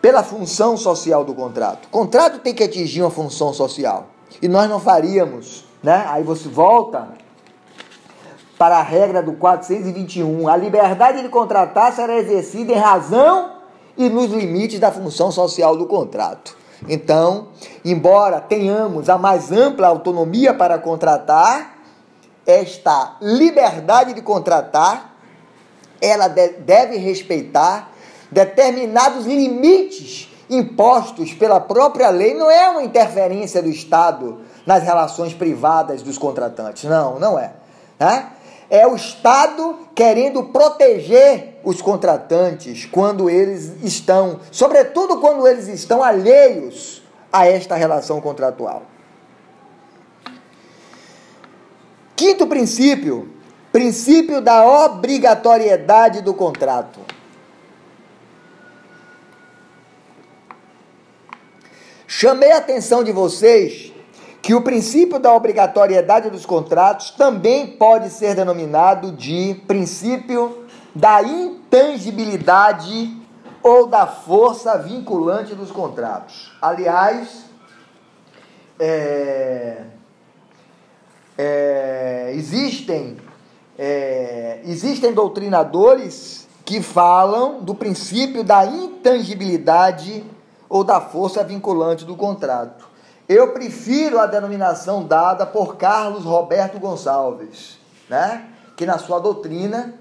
pela 0.00 0.22
função 0.22 0.76
social 0.76 1.24
do 1.24 1.34
contrato. 1.34 1.86
O 1.86 1.90
contrato 1.90 2.38
tem 2.40 2.54
que 2.54 2.62
atingir 2.62 3.00
uma 3.00 3.10
função 3.10 3.54
social. 3.54 4.08
E 4.42 4.48
nós 4.48 4.68
não 4.68 4.78
faríamos, 4.78 5.64
né? 5.82 6.04
Aí 6.08 6.22
você 6.22 6.48
volta 6.48 7.08
para 8.58 8.78
a 8.78 8.82
regra 8.82 9.22
do 9.22 9.32
421. 9.34 10.48
A 10.48 10.56
liberdade 10.56 11.22
de 11.22 11.28
contratar 11.28 11.92
será 11.92 12.16
exercida 12.16 12.72
em 12.72 12.76
razão 12.76 13.52
e 13.96 14.08
nos 14.08 14.30
limites 14.30 14.78
da 14.78 14.92
função 14.92 15.30
social 15.30 15.76
do 15.76 15.86
contrato. 15.86 16.56
Então, 16.88 17.48
embora 17.84 18.40
tenhamos 18.40 19.08
a 19.08 19.16
mais 19.16 19.50
ampla 19.50 19.88
autonomia 19.88 20.52
para 20.52 20.78
contratar, 20.78 21.78
esta 22.46 23.16
liberdade 23.22 24.12
de 24.12 24.20
contratar 24.20 25.13
ela 26.04 26.28
deve 26.28 26.96
respeitar 26.96 27.90
determinados 28.30 29.26
limites 29.26 30.28
impostos 30.50 31.32
pela 31.32 31.60
própria 31.60 32.10
lei. 32.10 32.34
Não 32.34 32.50
é 32.50 32.68
uma 32.68 32.82
interferência 32.82 33.62
do 33.62 33.68
Estado 33.68 34.40
nas 34.66 34.82
relações 34.82 35.32
privadas 35.32 36.02
dos 36.02 36.18
contratantes. 36.18 36.84
Não, 36.84 37.18
não 37.18 37.38
é. 37.38 37.52
Né? 37.98 38.26
É 38.68 38.86
o 38.86 38.94
Estado 38.94 39.78
querendo 39.94 40.44
proteger 40.44 41.60
os 41.64 41.80
contratantes 41.80 42.84
quando 42.86 43.30
eles 43.30 43.82
estão, 43.82 44.40
sobretudo 44.50 45.20
quando 45.20 45.46
eles 45.46 45.68
estão 45.68 46.02
alheios 46.02 47.02
a 47.32 47.46
esta 47.46 47.74
relação 47.74 48.20
contratual. 48.20 48.82
Quinto 52.16 52.46
princípio 52.46 53.33
Princípio 53.74 54.40
da 54.40 54.64
obrigatoriedade 54.64 56.22
do 56.22 56.32
contrato. 56.32 57.00
Chamei 62.06 62.52
a 62.52 62.58
atenção 62.58 63.02
de 63.02 63.10
vocês 63.10 63.92
que 64.40 64.54
o 64.54 64.62
princípio 64.62 65.18
da 65.18 65.34
obrigatoriedade 65.34 66.30
dos 66.30 66.46
contratos 66.46 67.10
também 67.10 67.66
pode 67.66 68.10
ser 68.10 68.36
denominado 68.36 69.10
de 69.10 69.60
princípio 69.66 70.68
da 70.94 71.20
intangibilidade 71.24 73.12
ou 73.60 73.88
da 73.88 74.06
força 74.06 74.78
vinculante 74.78 75.52
dos 75.52 75.72
contratos. 75.72 76.56
Aliás, 76.62 77.46
é, 78.78 79.82
é, 81.36 82.30
existem, 82.36 83.16
é, 83.78 84.60
existem 84.64 85.12
doutrinadores 85.12 86.46
que 86.64 86.80
falam 86.80 87.60
do 87.60 87.74
princípio 87.74 88.42
da 88.42 88.64
intangibilidade 88.64 90.24
ou 90.68 90.82
da 90.82 91.00
força 91.00 91.44
vinculante 91.44 92.04
do 92.04 92.16
contrato. 92.16 92.88
Eu 93.28 93.52
prefiro 93.52 94.18
a 94.18 94.26
denominação 94.26 95.04
dada 95.04 95.46
por 95.46 95.76
Carlos 95.76 96.24
Roberto 96.24 96.78
Gonçalves, 96.78 97.78
né? 98.08 98.46
que 98.76 98.84
na 98.84 98.98
sua 98.98 99.18
doutrina 99.18 99.94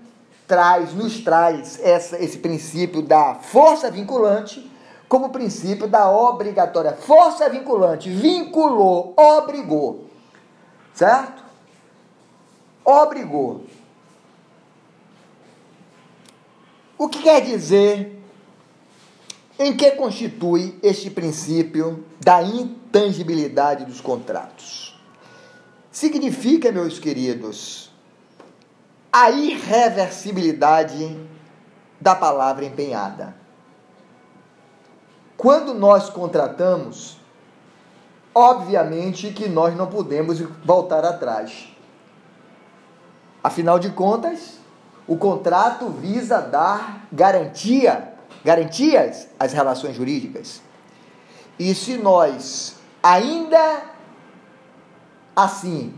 traz, 0.48 0.94
nos 0.94 1.20
traz 1.20 1.80
essa, 1.82 2.18
esse 2.22 2.38
princípio 2.38 3.02
da 3.02 3.36
força 3.36 3.90
vinculante 3.90 4.72
como 5.08 5.30
princípio 5.30 5.88
da 5.88 6.10
obrigatória. 6.10 6.94
Força 6.94 7.48
vinculante, 7.50 8.10
vinculou, 8.10 9.14
obrigou. 9.16 10.06
Certo? 10.94 11.43
Obrigou. 12.84 13.66
O 16.98 17.08
que 17.08 17.22
quer 17.22 17.42
dizer 17.42 18.20
em 19.58 19.76
que 19.76 19.92
constitui 19.92 20.78
este 20.82 21.10
princípio 21.10 22.06
da 22.20 22.42
intangibilidade 22.42 23.86
dos 23.86 24.02
contratos? 24.02 25.00
Significa, 25.92 26.72
meus 26.72 27.00
queridos, 27.00 27.92
a 29.12 29.30
irreversibilidade 29.30 31.20
da 32.02 32.16
palavra 32.16 32.66
empenhada. 32.66 33.36
Quando 35.38 35.74
nós 35.74 36.10
contratamos, 36.10 37.18
obviamente 38.34 39.32
que 39.32 39.48
nós 39.48 39.76
não 39.76 39.88
podemos 39.88 40.40
voltar 40.66 41.06
atrás. 41.06 41.73
Afinal 43.44 43.78
de 43.78 43.90
contas, 43.90 44.60
o 45.06 45.18
contrato 45.18 45.90
visa 45.90 46.40
dar 46.40 47.06
garantia, 47.12 48.14
garantias 48.44 49.28
às 49.38 49.52
relações 49.52 49.96
jurídicas. 49.96 50.62
E 51.60 51.76
se 51.76 51.98
nós 51.98 52.78
ainda 53.02 53.82
assim, 55.36 55.94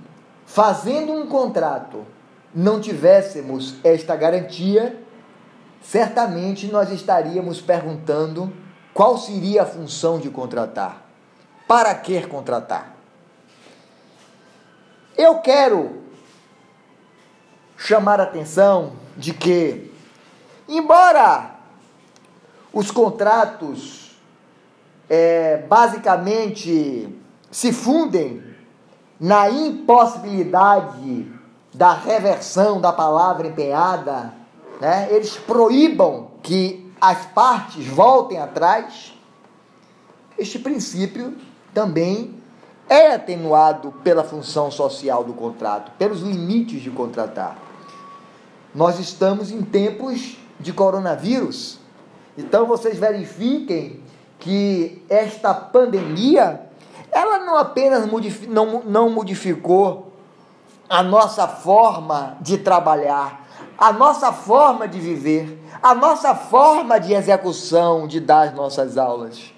fazendo 0.46 1.12
um 1.14 1.28
contrato, 1.28 2.06
não 2.54 2.80
tivéssemos 2.80 3.76
esta 3.84 4.16
garantia, 4.16 5.00
certamente 5.82 6.68
nós 6.68 6.90
estaríamos 6.90 7.62
perguntando 7.62 8.52
qual 8.94 9.18
seria 9.18 9.64
a 9.64 9.66
função 9.66 10.20
de 10.20 10.30
contratar. 10.30 11.04
Para 11.68 11.94
que 11.94 12.26
contratar? 12.28 12.96
Eu 15.18 15.40
quero 15.40 16.05
chamar 17.78 18.20
a 18.20 18.24
atenção 18.24 18.94
de 19.18 19.34
que, 19.34 19.92
embora 20.68 21.56
os 22.74 22.92
contratos 22.92 24.18
é, 25.10 25.58
basicamente 25.68 27.10
se 27.52 27.72
fundem 27.72 28.44
na 29.20 29.50
impossibilidade 29.50 31.32
da 31.74 31.94
reversão 31.94 32.82
da 32.82 32.92
palavra 32.92 33.48
empenhada, 33.48 34.34
né, 34.80 35.08
eles 35.10 35.38
proíbam 35.38 36.32
que 36.42 36.92
as 37.00 37.26
partes 37.28 37.86
voltem 37.88 38.40
atrás, 38.40 39.14
este 40.38 40.60
princípio 40.60 41.36
também 41.74 42.36
é 42.90 43.14
atenuado 43.14 43.92
pela 44.04 44.24
função 44.24 44.70
social 44.70 45.24
do 45.24 45.34
contrato, 45.34 45.92
pelos 45.98 46.22
limites 46.22 46.82
de 46.82 46.92
contratar. 46.92 47.65
Nós 48.76 49.00
estamos 49.00 49.52
em 49.52 49.62
tempos 49.62 50.36
de 50.60 50.74
coronavírus, 50.74 51.80
então 52.38 52.66
vocês 52.66 53.00
verifiquem 53.00 54.04
que 54.38 55.02
esta 55.08 55.54
pandemia 55.54 56.62
ela 57.10 57.40
não 57.40 57.56
apenas 57.56 58.06
modifi 58.06 58.48
não, 58.48 58.84
não 58.84 59.10
modificou 59.10 60.12
a 60.90 61.02
nossa 61.02 61.48
forma 61.48 62.38
de 62.42 62.58
trabalhar, 62.58 63.48
a 63.78 63.94
nossa 63.94 64.34
forma 64.34 64.86
de 64.90 65.00
viver, 65.00 65.58
a 65.82 65.96
nossa 65.96 66.36
forma 66.36 67.00
de 67.00 67.14
execução 67.14 68.06
de 68.06 68.20
dar 68.20 68.50
as 68.50 68.54
nossas 68.54 68.98
aulas. 68.98 69.54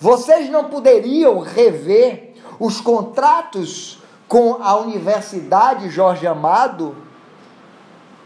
Vocês 0.00 0.50
não 0.50 0.64
poderiam 0.64 1.38
rever 1.38 2.34
os 2.58 2.80
contratos 2.80 4.02
com 4.26 4.58
a 4.60 4.74
Universidade 4.76 5.88
Jorge 5.88 6.26
Amado 6.26 7.09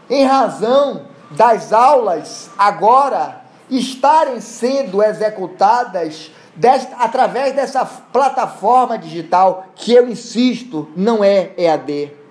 em 0.09 0.25
razão 0.25 1.03
das 1.31 1.73
aulas 1.73 2.49
agora 2.57 3.41
estarem 3.69 4.39
sendo 4.39 5.01
executadas 5.01 6.31
desta, 6.55 6.95
através 6.97 7.55
dessa 7.55 7.85
plataforma 7.85 8.97
digital 8.97 9.67
que 9.75 9.93
eu 9.93 10.07
insisto, 10.07 10.89
não 10.95 11.23
é 11.23 11.51
EAD 11.57 12.25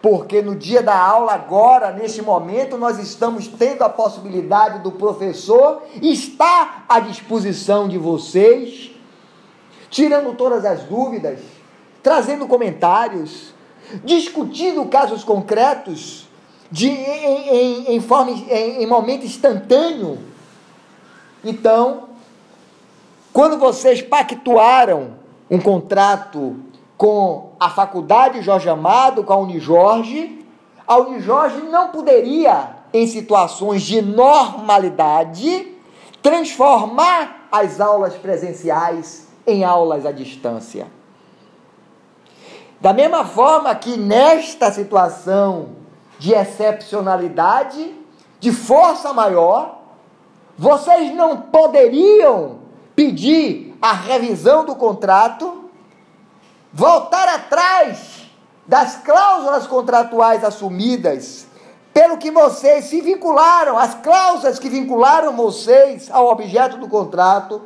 porque 0.00 0.40
no 0.40 0.54
dia 0.54 0.82
da 0.82 0.96
aula, 0.96 1.32
agora, 1.32 1.92
nesse 1.92 2.22
momento, 2.22 2.76
nós 2.76 2.98
estamos 2.98 3.48
tendo 3.48 3.82
a 3.82 3.88
possibilidade 3.88 4.80
do 4.80 4.92
professor 4.92 5.82
estar 6.00 6.84
à 6.88 7.00
disposição 7.00 7.88
de 7.88 7.98
vocês, 7.98 8.92
tirando 9.90 10.36
todas 10.36 10.64
as 10.64 10.84
dúvidas, 10.84 11.40
trazendo 12.02 12.46
comentários, 12.46 13.52
discutindo 14.04 14.84
casos 14.86 15.24
concretos, 15.24 16.27
de, 16.70 16.88
em, 16.88 17.48
em, 17.48 17.94
em, 17.96 18.00
forma, 18.00 18.30
em, 18.30 18.82
em 18.82 18.86
momento 18.86 19.24
instantâneo. 19.24 20.18
Então, 21.44 22.08
quando 23.32 23.58
vocês 23.58 24.02
pactuaram 24.02 25.12
um 25.50 25.58
contrato 25.58 26.56
com 26.96 27.52
a 27.58 27.70
Faculdade 27.70 28.42
Jorge 28.42 28.68
Amado, 28.68 29.22
com 29.24 29.32
a 29.32 29.38
Unijorge, 29.38 30.44
a 30.86 30.96
Unijorge 30.98 31.62
não 31.62 31.88
poderia, 31.88 32.76
em 32.92 33.06
situações 33.06 33.82
de 33.82 34.02
normalidade, 34.02 35.74
transformar 36.22 37.48
as 37.52 37.80
aulas 37.80 38.14
presenciais 38.14 39.28
em 39.46 39.64
aulas 39.64 40.04
à 40.04 40.12
distância. 40.12 40.86
Da 42.80 42.92
mesma 42.92 43.24
forma 43.24 43.74
que 43.74 43.96
nesta 43.96 44.70
situação 44.70 45.77
de 46.18 46.34
excepcionalidade, 46.34 47.94
de 48.40 48.52
força 48.52 49.12
maior, 49.12 49.78
vocês 50.56 51.14
não 51.14 51.40
poderiam 51.40 52.58
pedir 52.94 53.76
a 53.80 53.92
revisão 53.92 54.64
do 54.64 54.74
contrato 54.74 55.70
voltar 56.72 57.28
atrás 57.28 58.26
das 58.66 58.96
cláusulas 58.96 59.66
contratuais 59.66 60.44
assumidas, 60.44 61.46
pelo 61.94 62.18
que 62.18 62.30
vocês 62.30 62.84
se 62.84 63.00
vincularam, 63.00 63.78
as 63.78 63.94
cláusulas 63.94 64.58
que 64.58 64.68
vincularam 64.68 65.34
vocês 65.34 66.10
ao 66.10 66.28
objeto 66.28 66.76
do 66.76 66.86
contrato, 66.86 67.62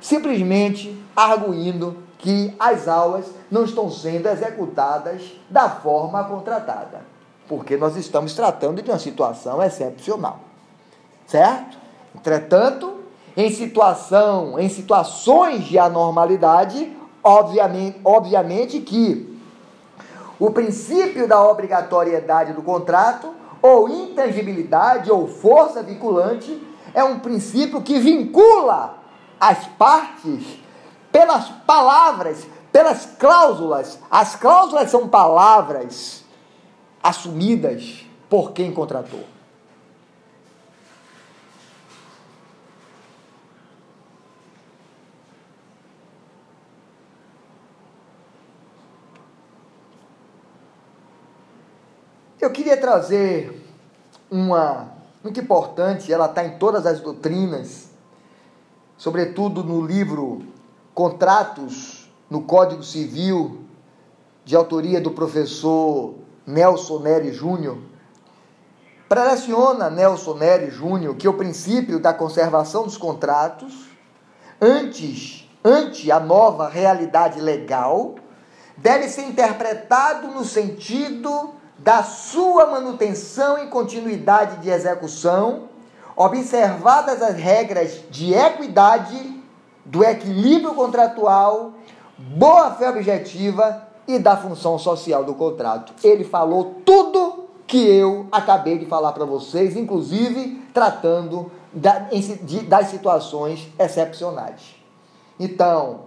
simplesmente 0.00 1.00
arguindo 1.14 1.96
que 2.18 2.54
as 2.58 2.88
aulas 2.88 3.26
não 3.50 3.64
estão 3.64 3.90
sendo 3.90 4.28
executadas 4.28 5.22
da 5.48 5.68
forma 5.68 6.24
contratada, 6.24 7.02
porque 7.50 7.76
nós 7.76 7.96
estamos 7.96 8.32
tratando 8.32 8.80
de 8.80 8.90
uma 8.90 8.98
situação 8.98 9.62
excepcional. 9.62 10.38
Certo? 11.26 11.76
Entretanto, 12.14 12.94
em 13.36 13.50
situação, 13.50 14.58
em 14.58 14.70
situações 14.70 15.64
de 15.64 15.78
anormalidade, 15.78 16.96
Obviamente, 17.22 18.00
obviamente 18.02 18.80
que 18.80 19.38
o 20.38 20.50
princípio 20.50 21.28
da 21.28 21.42
obrigatoriedade 21.42 22.54
do 22.54 22.62
contrato, 22.62 23.34
ou 23.60 23.90
intangibilidade, 23.90 25.10
ou 25.10 25.28
força 25.28 25.82
vinculante, 25.82 26.66
é 26.94 27.04
um 27.04 27.18
princípio 27.18 27.82
que 27.82 27.98
vincula 27.98 28.94
as 29.38 29.66
partes 29.66 30.58
pelas 31.12 31.48
palavras, 31.66 32.46
pelas 32.72 33.04
cláusulas. 33.18 33.98
As 34.10 34.34
cláusulas 34.34 34.90
são 34.90 35.06
palavras 35.06 36.19
assumidas 37.02 38.04
por 38.28 38.52
quem 38.52 38.72
contratou. 38.72 39.24
Eu 52.40 52.50
queria 52.50 52.76
trazer 52.76 53.62
uma 54.30 54.88
muito 55.22 55.38
importante, 55.38 56.10
ela 56.10 56.26
está 56.26 56.44
em 56.44 56.56
todas 56.56 56.86
as 56.86 57.00
doutrinas, 57.00 57.90
sobretudo 58.96 59.62
no 59.62 59.84
livro 59.84 60.46
Contratos 60.94 62.10
no 62.30 62.42
Código 62.42 62.82
Civil, 62.82 63.64
de 64.44 64.56
autoria 64.56 65.00
do 65.00 65.10
professor 65.10 66.14
Nelson 66.50 66.98
Neri 66.98 67.32
Júnior, 67.32 67.78
preleciona 69.08 69.88
Nelson 69.88 70.34
Neri 70.34 70.70
Júnior 70.70 71.14
que 71.16 71.28
o 71.28 71.34
princípio 71.34 71.98
da 71.98 72.12
conservação 72.12 72.84
dos 72.84 72.96
contratos, 72.96 73.88
antes, 74.60 75.48
ante 75.64 76.10
a 76.10 76.20
nova 76.20 76.68
realidade 76.68 77.40
legal, 77.40 78.16
deve 78.76 79.08
ser 79.08 79.22
interpretado 79.22 80.28
no 80.28 80.44
sentido 80.44 81.54
da 81.78 82.02
sua 82.02 82.66
manutenção 82.66 83.62
e 83.62 83.68
continuidade 83.68 84.56
de 84.58 84.70
execução, 84.70 85.68
observadas 86.14 87.22
as 87.22 87.36
regras 87.36 88.02
de 88.10 88.34
equidade, 88.34 89.40
do 89.84 90.04
equilíbrio 90.04 90.74
contratual, 90.74 91.72
boa-fé 92.18 92.90
objetiva 92.90 93.89
e 94.06 94.18
da 94.18 94.36
função 94.36 94.78
social 94.78 95.24
do 95.24 95.34
contrato. 95.34 95.92
Ele 96.02 96.24
falou 96.24 96.80
tudo 96.84 97.44
que 97.66 97.78
eu 97.78 98.26
acabei 98.32 98.78
de 98.78 98.86
falar 98.86 99.12
para 99.12 99.24
vocês, 99.24 99.76
inclusive 99.76 100.60
tratando 100.74 101.50
das 101.72 102.88
situações 102.88 103.68
excepcionais. 103.78 104.74
Então, 105.38 106.00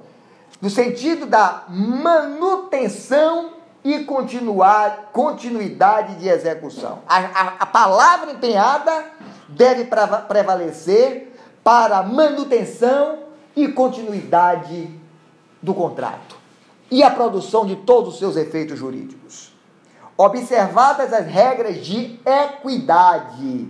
no 0.62 0.70
sentido 0.70 1.26
da 1.26 1.64
manutenção 1.70 3.52
e 3.84 4.00
continuar, 4.04 5.10
continuidade 5.14 6.16
de 6.16 6.28
execução. 6.28 7.00
A, 7.08 7.18
a, 7.18 7.48
a 7.60 7.66
palavra 7.66 8.32
empenhada 8.32 9.06
deve 9.48 9.90
prevalecer 10.28 11.34
para 11.64 12.04
manutenção 12.04 13.20
e 13.56 13.70
continuidade 13.70 14.90
do 15.62 15.74
contrato 15.74 16.43
e 16.94 17.02
a 17.02 17.10
produção 17.10 17.66
de 17.66 17.76
todos 17.78 18.14
os 18.14 18.20
seus 18.20 18.36
efeitos 18.36 18.78
jurídicos. 18.78 19.52
Observadas 20.16 21.12
as 21.12 21.26
regras 21.26 21.84
de 21.84 22.20
equidade, 22.24 23.68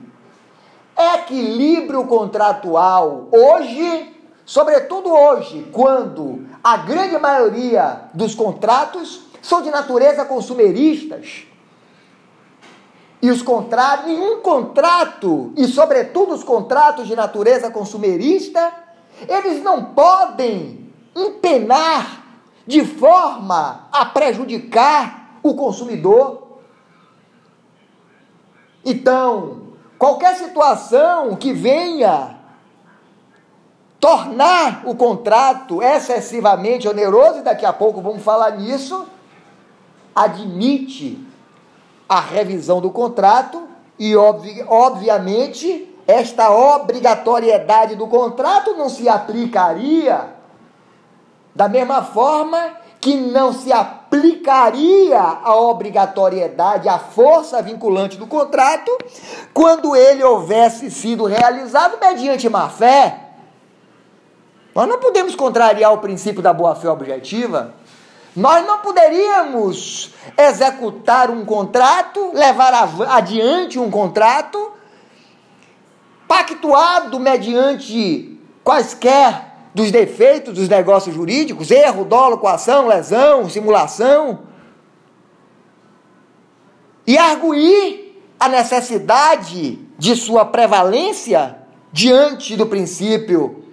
equilíbrio 1.15 2.05
contratual, 2.05 3.29
hoje 3.31 4.11
Sobretudo 4.45 5.09
hoje, 5.09 5.69
quando 5.71 6.45
a 6.61 6.75
grande 6.75 7.17
maioria 7.17 8.09
dos 8.13 8.35
contratos 8.35 9.21
são 9.41 9.61
de 9.61 9.71
natureza 9.71 10.25
consumeristas. 10.25 11.47
E 13.21 13.31
os 13.31 13.41
contratos, 13.41 14.07
nenhum 14.07 14.41
contrato, 14.41 15.53
e 15.55 15.65
sobretudo 15.65 16.33
os 16.33 16.43
contratos 16.43 17.07
de 17.07 17.15
natureza 17.15 17.71
consumerista, 17.71 18.69
eles 19.29 19.63
não 19.63 19.85
podem 19.85 20.91
empenar 21.15 22.22
de 22.65 22.85
forma 22.85 23.87
a 23.91 24.05
prejudicar 24.05 25.39
o 25.43 25.53
consumidor. 25.53 26.59
Então, 28.85 29.73
qualquer 29.97 30.35
situação 30.35 31.35
que 31.35 31.53
venha 31.53 32.37
tornar 33.99 34.83
o 34.85 34.95
contrato 34.95 35.81
excessivamente 35.81 36.87
oneroso, 36.87 37.39
e 37.39 37.43
daqui 37.43 37.65
a 37.65 37.71
pouco 37.71 38.01
vamos 38.01 38.21
falar 38.21 38.51
nisso, 38.51 39.07
admite 40.13 41.25
a 42.07 42.19
revisão 42.19 42.81
do 42.81 42.91
contrato 42.91 43.67
e, 43.97 44.15
obvi 44.15 44.63
obviamente, 44.67 45.89
esta 46.05 46.51
obrigatoriedade 46.51 47.95
do 47.95 48.07
contrato 48.07 48.73
não 48.75 48.89
se 48.89 49.07
aplicaria 49.07 50.33
da 51.55 51.69
mesma 51.69 52.03
forma 52.03 52.77
que 52.99 53.15
não 53.15 53.51
se 53.51 53.71
aplicaria 53.71 55.19
a 55.19 55.55
obrigatoriedade, 55.55 56.87
a 56.87 56.97
força 56.97 57.61
vinculante 57.61 58.17
do 58.17 58.25
contrato, 58.25 58.97
quando 59.53 59.95
ele 59.95 60.23
houvesse 60.23 60.89
sido 60.89 61.25
realizado 61.25 61.97
mediante 61.99 62.47
má 62.49 62.69
fé 62.69 63.23
nós 64.73 64.87
não 64.87 64.99
podemos 64.99 65.35
contrariar 65.35 65.93
o 65.93 65.99
princípio 65.99 66.41
da 66.41 66.51
boa-fé 66.51 66.89
objetiva. 66.89 67.73
Nós 68.35 68.65
não 68.65 68.79
poderíamos 68.79 70.11
executar 70.35 71.29
um 71.29 71.45
contrato, 71.45 72.31
levar 72.33 72.73
adiante 73.09 73.77
um 73.77 73.91
contrato, 73.91 74.71
pactuado 76.27 77.19
mediante 77.19 78.39
quaisquer 78.63 79.52
dos 79.73 79.91
defeitos 79.91 80.53
dos 80.53 80.69
negócios 80.69 81.15
jurídicos, 81.15 81.71
erro, 81.71 82.05
dolo, 82.05 82.37
coação, 82.37 82.87
lesão, 82.87 83.49
simulação, 83.49 84.39
e 87.05 87.17
arguir 87.17 88.21
a 88.39 88.47
necessidade 88.47 89.79
de 89.97 90.15
sua 90.15 90.45
prevalência 90.45 91.57
diante 91.91 92.55
do 92.55 92.65
princípio 92.65 93.63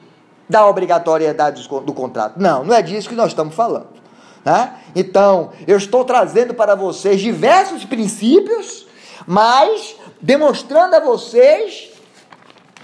da 0.49 0.67
obrigatoriedade 0.67 1.69
do 1.69 1.93
contrato. 1.93 2.41
Não, 2.41 2.65
não 2.65 2.75
é 2.75 2.83
disso 2.83 3.09
que 3.09 3.15
nós 3.15 3.29
estamos 3.29 3.55
falando. 3.55 4.01
Né? 4.45 4.75
Então, 4.97 5.53
eu 5.67 5.77
estou 5.77 6.05
trazendo 6.05 6.55
para 6.55 6.75
vocês 6.75 7.21
diversos 7.21 7.85
princípios, 7.85 8.87
mas 9.27 9.97
demonstrando 10.21 10.97
a 10.97 11.01
vocês 11.01 11.91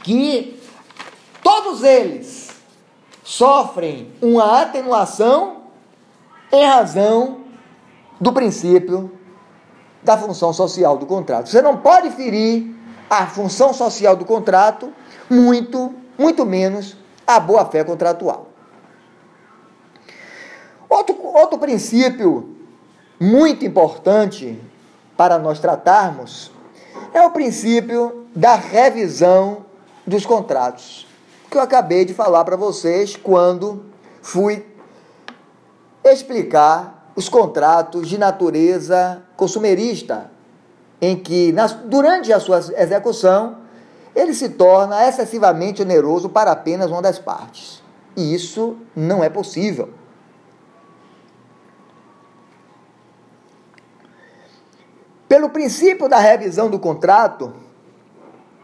que 0.02 0.61
todos 1.42 1.83
eles 1.83 2.45
sofrem 3.26 4.12
uma 4.22 4.62
atenuação 4.62 5.62
em 6.52 6.64
razão 6.64 7.40
do 8.20 8.32
princípio 8.32 9.10
da 10.00 10.16
função 10.16 10.52
social 10.52 10.96
do 10.96 11.06
contrato. 11.06 11.48
Você 11.48 11.60
não 11.60 11.76
pode 11.76 12.10
ferir 12.10 12.72
a 13.10 13.26
função 13.26 13.74
social 13.74 14.14
do 14.14 14.24
contrato, 14.24 14.92
muito, 15.28 15.92
muito 16.16 16.46
menos 16.46 16.96
a 17.26 17.40
boa-fé 17.40 17.82
contratual. 17.82 18.46
Outro, 20.88 21.18
outro 21.20 21.58
princípio 21.58 22.56
muito 23.18 23.64
importante 23.64 24.56
para 25.16 25.36
nós 25.36 25.58
tratarmos 25.58 26.52
é 27.12 27.20
o 27.22 27.32
princípio 27.32 28.28
da 28.36 28.54
revisão 28.54 29.66
dos 30.06 30.24
contratos, 30.24 31.08
que 31.50 31.56
eu 31.56 31.61
acabei 31.61 32.04
de 32.04 32.14
falar 32.14 32.44
para 32.44 32.56
vocês 32.56 33.16
quando 33.16 33.85
fui 34.20 34.66
explicar 36.04 37.11
os 37.16 37.28
contratos 37.28 38.09
de 38.09 38.18
natureza 38.18 39.22
consumerista, 39.37 40.30
em 41.00 41.16
que, 41.16 41.54
durante 41.87 42.32
a 42.32 42.40
sua 42.40 42.59
execução, 42.59 43.59
ele 44.14 44.32
se 44.32 44.50
torna 44.50 45.06
excessivamente 45.06 45.82
oneroso 45.82 46.28
para 46.28 46.52
apenas 46.52 46.90
uma 46.90 47.02
das 47.02 47.18
partes. 47.18 47.82
E 48.16 48.35
isso 48.35 48.76
não 48.94 49.22
é 49.22 49.28
possível. 49.28 49.90
Pelo 55.28 55.50
princípio 55.50 56.09
da 56.09 56.18
revisão 56.18 56.70
do 56.70 56.78
contrato, 56.78 57.52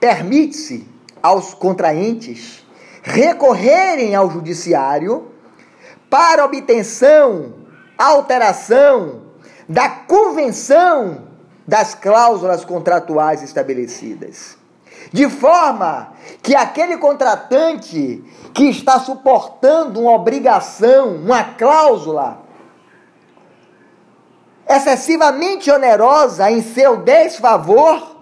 permite-se 0.00 0.88
aos 1.22 1.52
contraentes 1.52 2.61
recorrerem 3.02 4.14
ao 4.14 4.30
judiciário 4.30 5.32
para 6.08 6.44
obtenção, 6.44 7.54
alteração 7.98 9.22
da 9.68 9.88
convenção 9.88 11.22
das 11.66 11.94
cláusulas 11.94 12.64
contratuais 12.64 13.42
estabelecidas. 13.42 14.56
De 15.12 15.28
forma 15.28 16.12
que 16.42 16.54
aquele 16.54 16.96
contratante 16.96 18.22
que 18.54 18.64
está 18.64 19.00
suportando 19.00 20.00
uma 20.00 20.12
obrigação, 20.12 21.16
uma 21.16 21.42
cláusula 21.42 22.40
excessivamente 24.68 25.70
onerosa 25.70 26.50
em 26.50 26.62
seu 26.62 26.98
desfavor, 26.98 28.16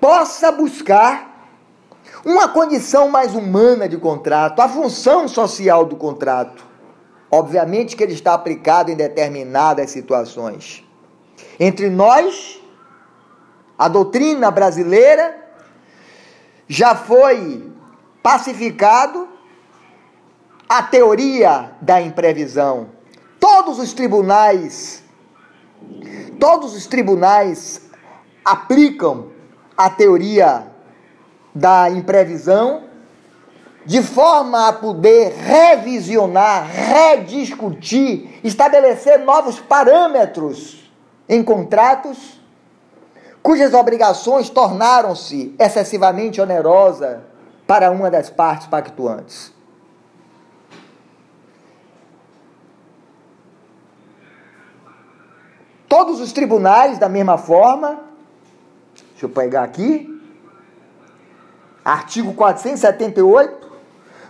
possa 0.00 0.50
buscar 0.50 1.27
uma 2.28 2.46
condição 2.46 3.08
mais 3.08 3.34
humana 3.34 3.88
de 3.88 3.96
contrato, 3.96 4.60
a 4.60 4.68
função 4.68 5.26
social 5.26 5.86
do 5.86 5.96
contrato. 5.96 6.62
Obviamente 7.30 7.96
que 7.96 8.02
ele 8.02 8.12
está 8.12 8.34
aplicado 8.34 8.90
em 8.90 8.94
determinadas 8.94 9.90
situações. 9.90 10.84
Entre 11.58 11.88
nós 11.88 12.60
a 13.78 13.88
doutrina 13.88 14.50
brasileira 14.50 15.36
já 16.66 16.94
foi 16.94 17.72
pacificado 18.22 19.26
a 20.68 20.82
teoria 20.82 21.72
da 21.80 22.02
imprevisão. 22.02 22.90
Todos 23.40 23.78
os 23.78 23.94
tribunais 23.94 25.02
todos 26.38 26.74
os 26.74 26.86
tribunais 26.86 27.88
aplicam 28.44 29.28
a 29.76 29.88
teoria 29.88 30.66
da 31.54 31.90
imprevisão 31.90 32.88
de 33.84 34.02
forma 34.02 34.68
a 34.68 34.72
poder 34.72 35.32
revisionar, 35.32 36.68
rediscutir, 36.70 38.38
estabelecer 38.44 39.20
novos 39.20 39.58
parâmetros 39.58 40.92
em 41.26 41.42
contratos 41.42 42.38
cujas 43.42 43.72
obrigações 43.72 44.50
tornaram-se 44.50 45.54
excessivamente 45.58 46.38
onerosas 46.38 47.20
para 47.66 47.90
uma 47.90 48.10
das 48.10 48.28
partes 48.28 48.66
pactuantes. 48.66 49.54
Todos 55.88 56.20
os 56.20 56.32
tribunais, 56.32 56.98
da 56.98 57.08
mesma 57.08 57.38
forma, 57.38 58.00
deixa 59.12 59.24
eu 59.24 59.30
pegar 59.30 59.62
aqui, 59.62 60.17
artigo 61.88 62.34
478, 62.34 63.66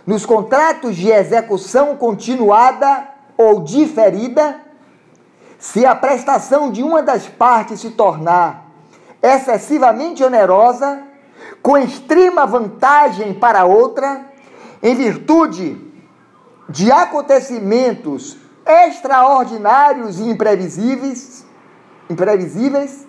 nos 0.07 0.25
contratos 0.25 0.95
de 0.95 1.11
execução 1.11 1.97
continuada 1.97 3.09
ou 3.37 3.61
diferida, 3.61 4.61
se 5.57 5.85
a 5.85 5.93
prestação 5.93 6.71
de 6.71 6.81
uma 6.81 7.03
das 7.03 7.27
partes 7.27 7.81
se 7.81 7.91
tornar 7.91 8.65
excessivamente 9.21 10.23
onerosa, 10.23 11.03
com 11.61 11.77
extrema 11.77 12.45
vantagem 12.45 13.33
para 13.33 13.61
a 13.61 13.65
outra, 13.65 14.25
em 14.81 14.95
virtude 14.95 15.77
de 16.69 16.89
acontecimentos 16.89 18.37
extraordinários 18.65 20.17
e 20.19 20.29
imprevisíveis, 20.29 21.45
imprevisíveis, 22.09 23.05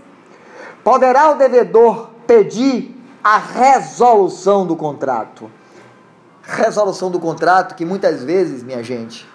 poderá 0.83 1.31
o 1.31 1.37
devedor 1.37 2.11
pedir 2.27 3.00
a 3.23 3.39
resolução 3.39 4.67
do 4.67 4.77
contrato. 4.77 5.51
Resolução 6.43 7.11
do 7.11 7.21
contrato 7.21 7.75
que 7.75 7.85
muitas 7.85 8.25
vezes, 8.25 8.63
minha 8.63 8.83
gente, 8.83 9.29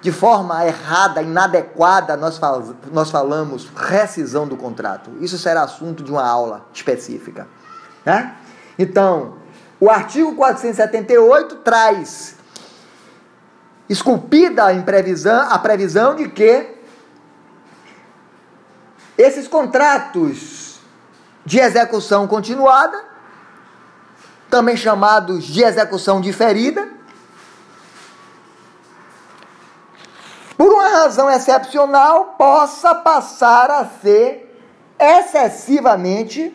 de 0.00 0.12
forma 0.12 0.64
errada, 0.66 1.22
inadequada, 1.22 2.16
nós, 2.16 2.38
fal 2.38 2.62
nós 2.92 3.10
falamos 3.10 3.68
rescisão 3.74 4.46
do 4.46 4.56
contrato. 4.56 5.10
Isso 5.20 5.38
será 5.38 5.62
assunto 5.62 6.02
de 6.02 6.10
uma 6.10 6.26
aula 6.26 6.66
específica. 6.72 7.48
Né? 8.04 8.34
Então, 8.78 9.34
o 9.80 9.90
artigo 9.90 10.34
478 10.34 11.56
traz 11.56 12.36
esculpida 13.88 14.68
a 14.68 14.82
previsão, 14.82 15.50
a 15.50 15.58
previsão 15.58 16.14
de 16.14 16.28
que 16.28 16.76
esses 19.16 19.48
contratos 19.48 20.80
de 21.44 21.58
execução 21.58 22.28
continuada, 22.28 23.07
também 24.50 24.76
chamados 24.76 25.44
de 25.44 25.62
execução 25.62 26.20
diferida, 26.20 26.88
por 30.56 30.72
uma 30.72 30.88
razão 30.88 31.30
excepcional, 31.30 32.34
possa 32.36 32.94
passar 32.94 33.70
a 33.70 33.86
ser 33.86 34.48
excessivamente 34.98 36.52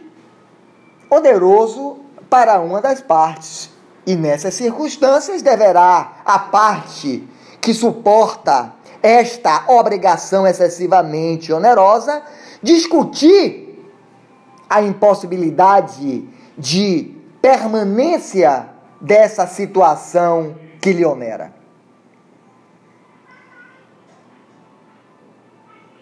oneroso 1.09 1.99
para 2.29 2.59
uma 2.59 2.81
das 2.81 2.99
partes. 2.99 3.69
E 4.05 4.15
nessas 4.15 4.55
circunstâncias 4.55 5.41
deverá 5.41 6.17
a 6.25 6.37
parte 6.37 7.25
que 7.61 7.73
suporta 7.73 8.73
esta 9.01 9.63
obrigação 9.67 10.45
excessivamente 10.45 11.53
onerosa 11.53 12.21
discutir 12.61 13.89
a 14.69 14.81
impossibilidade 14.81 16.27
de 16.57 17.22
permanência 17.43 18.69
dessa 19.01 19.45
situação 19.45 20.55
que 20.79 20.93
lhe 20.93 21.05
onera. 21.05 21.53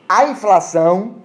A 0.07 0.25
inflação, 0.25 1.15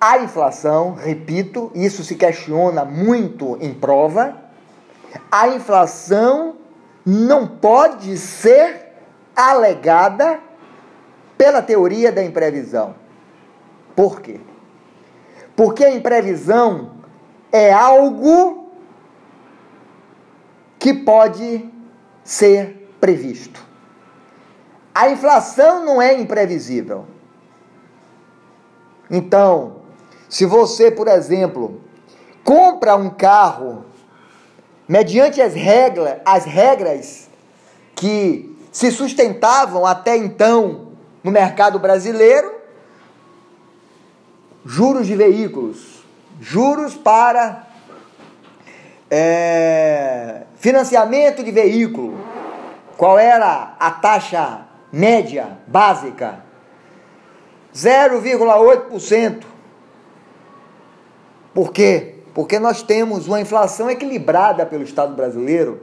a 0.00 0.20
inflação, 0.20 0.94
repito, 0.94 1.70
isso 1.74 2.02
se 2.02 2.14
questiona 2.14 2.82
muito 2.82 3.58
em 3.60 3.74
prova, 3.74 4.38
a 5.30 5.48
inflação 5.48 6.56
não 7.04 7.46
pode 7.46 8.16
ser 8.16 8.86
alegada 9.36 10.40
pela 11.36 11.60
teoria 11.60 12.10
da 12.10 12.24
imprevisão. 12.24 12.94
Por 13.94 14.22
quê? 14.22 14.40
Porque 15.54 15.84
a 15.84 15.94
imprevisão 15.94 16.92
é 17.52 17.70
algo 17.70 18.61
que 20.82 20.92
pode 20.92 21.70
ser 22.24 22.92
previsto. 23.00 23.64
A 24.92 25.10
inflação 25.10 25.86
não 25.86 26.02
é 26.02 26.12
imprevisível. 26.18 27.06
Então, 29.08 29.76
se 30.28 30.44
você, 30.44 30.90
por 30.90 31.06
exemplo, 31.06 31.80
compra 32.42 32.96
um 32.96 33.08
carro 33.08 33.84
mediante 34.88 35.40
as 35.40 35.54
regras, 35.54 36.18
as 36.24 36.44
regras 36.44 37.30
que 37.94 38.58
se 38.72 38.90
sustentavam 38.90 39.86
até 39.86 40.16
então 40.16 40.88
no 41.22 41.30
mercado 41.30 41.78
brasileiro, 41.78 42.56
juros 44.66 45.06
de 45.06 45.14
veículos, 45.14 46.02
juros 46.40 46.96
para 46.96 47.68
é, 49.14 50.44
financiamento 50.56 51.44
de 51.44 51.50
veículo. 51.50 52.18
Qual 52.96 53.18
era 53.18 53.74
a 53.78 53.90
taxa 53.90 54.62
média 54.90 55.58
básica? 55.66 56.40
0,8%. 57.74 59.42
Por 61.52 61.72
quê? 61.72 62.14
Porque 62.32 62.58
nós 62.58 62.82
temos 62.82 63.28
uma 63.28 63.38
inflação 63.38 63.90
equilibrada 63.90 64.64
pelo 64.64 64.82
Estado 64.82 65.14
brasileiro. 65.14 65.82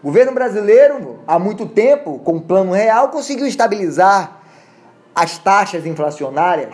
O 0.00 0.06
governo 0.06 0.32
brasileiro, 0.32 1.18
há 1.26 1.36
muito 1.36 1.66
tempo, 1.66 2.20
com 2.20 2.36
o 2.36 2.40
plano 2.40 2.70
real, 2.70 3.08
conseguiu 3.08 3.46
estabilizar 3.46 4.40
as 5.12 5.36
taxas 5.36 5.84
inflacionárias 5.84 6.72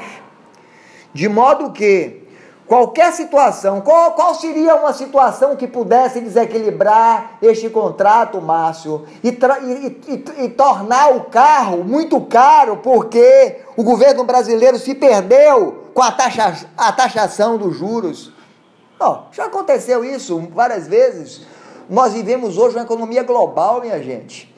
de 1.17 1.31
modo 1.31 1.73
que 1.73 2.26
qualquer 2.67 3.13
situação, 3.13 3.81
qual, 3.81 4.13
qual 4.13 4.35
seria 4.35 4.75
uma 4.75 4.93
situação 4.93 5.57
que 5.57 5.67
pudesse 5.67 6.21
desequilibrar 6.21 7.39
este 7.41 7.71
contrato, 7.71 8.41
Márcio, 8.41 9.05
e, 9.23 9.29
e, 9.29 10.03
e, 10.09 10.45
e 10.45 10.49
tornar 10.49 11.15
o 11.15 11.25
carro 11.25 11.85
muito 11.85 12.21
caro 12.23 12.79
porque 12.79 13.59
o 13.77 13.83
governo 13.83 14.25
brasileiro 14.25 14.79
se 14.79 14.95
perdeu 14.95 15.85
com 15.95 16.03
a, 16.03 16.11
taxa, 16.11 16.67
a 16.77 16.93
taxação 16.93 17.57
dos 17.57 17.77
juros? 17.77 18.33
Já 19.33 19.45
aconteceu 19.45 20.05
isso 20.05 20.49
várias 20.53 20.89
vezes. 20.89 21.43
Nós 21.89 22.15
vivemos 22.15 22.59
hoje 22.59 22.77
uma 22.77 22.85
economia 22.85 23.23
global, 23.23 23.81
minha 23.81 24.03
gente. 24.03 24.53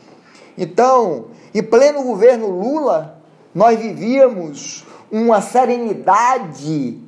Então, 0.56 1.26
em 1.54 1.62
pleno 1.62 2.02
governo 2.02 2.48
Lula, 2.48 3.18
nós 3.54 3.78
vivíamos 3.78 4.84
uma 5.10 5.40
serenidade 5.40 7.07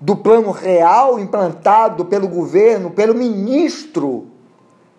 do 0.00 0.16
plano 0.16 0.50
real 0.50 1.18
implantado 1.18 2.04
pelo 2.04 2.28
governo, 2.28 2.90
pelo 2.90 3.14
ministro 3.14 4.26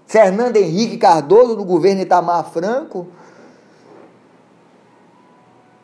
Fernando 0.06 0.58
Henrique 0.58 0.98
Cardoso 0.98 1.56
do 1.56 1.66
governo 1.66 2.02
Itamar 2.02 2.46
Franco 2.50 3.08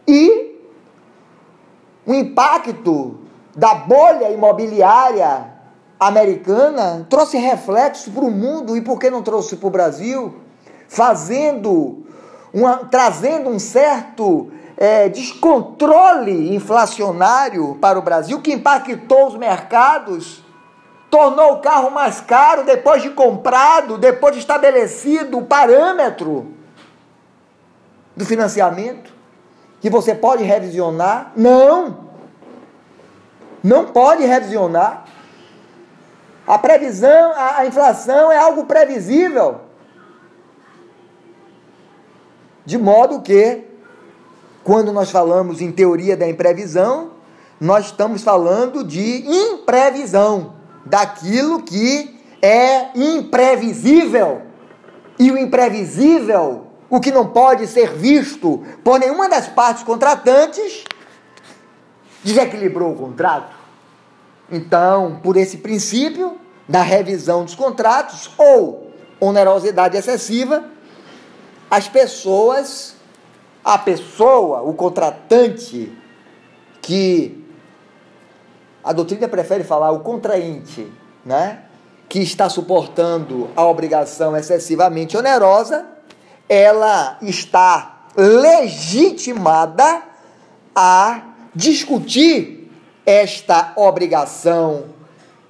e 0.07 0.59
o 2.05 2.13
impacto 2.13 3.19
da 3.55 3.75
bolha 3.75 4.31
imobiliária 4.31 5.51
americana 5.99 7.05
trouxe 7.09 7.37
reflexos 7.37 8.11
para 8.11 8.23
o 8.23 8.31
mundo 8.31 8.75
e 8.75 8.81
por 8.81 8.99
que 8.99 9.09
não 9.09 9.21
trouxe 9.21 9.55
para 9.55 9.67
o 9.67 9.71
Brasil, 9.71 10.33
fazendo 10.87 12.03
uma, 12.53 12.77
trazendo 12.85 13.49
um 13.49 13.59
certo 13.59 14.51
é, 14.77 15.09
descontrole 15.09 16.55
inflacionário 16.55 17.75
para 17.75 17.97
o 17.97 18.01
Brasil, 18.01 18.41
que 18.41 18.53
impactou 18.53 19.27
os 19.27 19.35
mercados, 19.35 20.43
tornou 21.09 21.53
o 21.53 21.59
carro 21.59 21.91
mais 21.91 22.19
caro 22.21 22.63
depois 22.63 23.01
de 23.01 23.11
comprado, 23.11 23.97
depois 23.97 24.33
de 24.33 24.39
estabelecido 24.39 25.37
o 25.37 25.45
parâmetro 25.45 26.51
do 28.15 28.25
financiamento, 28.25 29.13
que 29.79 29.89
você 29.89 30.15
pode 30.15 30.43
revisionar? 30.43 31.31
Não! 31.35 32.11
Não 33.63 33.85
pode 33.85 34.25
revisionar. 34.25 35.05
A 36.45 36.57
previsão, 36.57 37.33
a 37.35 37.65
inflação 37.65 38.31
é 38.31 38.37
algo 38.37 38.65
previsível. 38.65 39.61
De 42.65 42.77
modo 42.77 43.21
que 43.21 43.72
quando 44.63 44.91
nós 44.91 45.11
falamos 45.11 45.61
em 45.61 45.71
teoria 45.71 46.15
da 46.15 46.27
imprevisão, 46.27 47.11
nós 47.59 47.85
estamos 47.85 48.23
falando 48.23 48.83
de 48.83 49.25
imprevisão, 49.27 50.53
daquilo 50.85 51.61
que 51.61 52.19
é 52.41 52.89
imprevisível. 52.95 54.41
E 55.17 55.31
o 55.31 55.37
imprevisível, 55.37 56.67
o 56.89 56.99
que 56.99 57.11
não 57.11 57.27
pode 57.27 57.67
ser 57.67 57.93
visto 57.93 58.63
por 58.83 58.99
nenhuma 58.99 59.29
das 59.29 59.47
partes 59.47 59.83
contratantes, 59.83 60.83
desequilibrou 62.23 62.91
o 62.91 62.95
contrato. 62.95 63.55
Então, 64.51 65.19
por 65.23 65.37
esse 65.37 65.57
princípio 65.57 66.37
da 66.67 66.81
revisão 66.81 67.43
dos 67.43 67.55
contratos 67.55 68.29
ou 68.37 68.91
onerosidade 69.19 69.97
excessiva, 69.97 70.65
as 71.69 71.87
pessoas, 71.87 72.95
a 73.63 73.77
pessoa, 73.77 74.61
o 74.61 74.73
contratante, 74.73 75.91
que 76.81 77.43
a 78.83 78.91
doutrina 78.91 79.27
prefere 79.27 79.63
falar 79.63 79.91
o 79.91 80.01
contraente, 80.01 80.91
né? 81.25 81.63
que 82.09 82.19
está 82.19 82.49
suportando 82.49 83.49
a 83.55 83.65
obrigação 83.65 84.35
excessivamente 84.35 85.15
onerosa, 85.17 85.85
ela 86.47 87.17
está 87.21 88.03
legitimada 88.15 90.03
a 90.75 91.21
discutir 91.55 92.71
esta 93.05 93.73
obrigação 93.75 94.85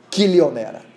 que 0.09 0.27
lhe 0.27 0.39
onera. 0.39 0.92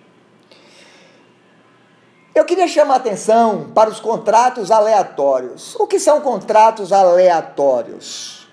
Eu 2.37 2.45
queria 2.45 2.67
chamar 2.67 2.93
a 2.93 2.97
atenção 2.97 3.71
para 3.73 3.89
os 3.89 3.99
contratos 3.99 4.69
aleatórios. 4.69 5.73
O 5.73 5.87
que 5.87 5.99
são 5.99 6.21
contratos 6.21 6.93
aleatórios? 6.93 8.47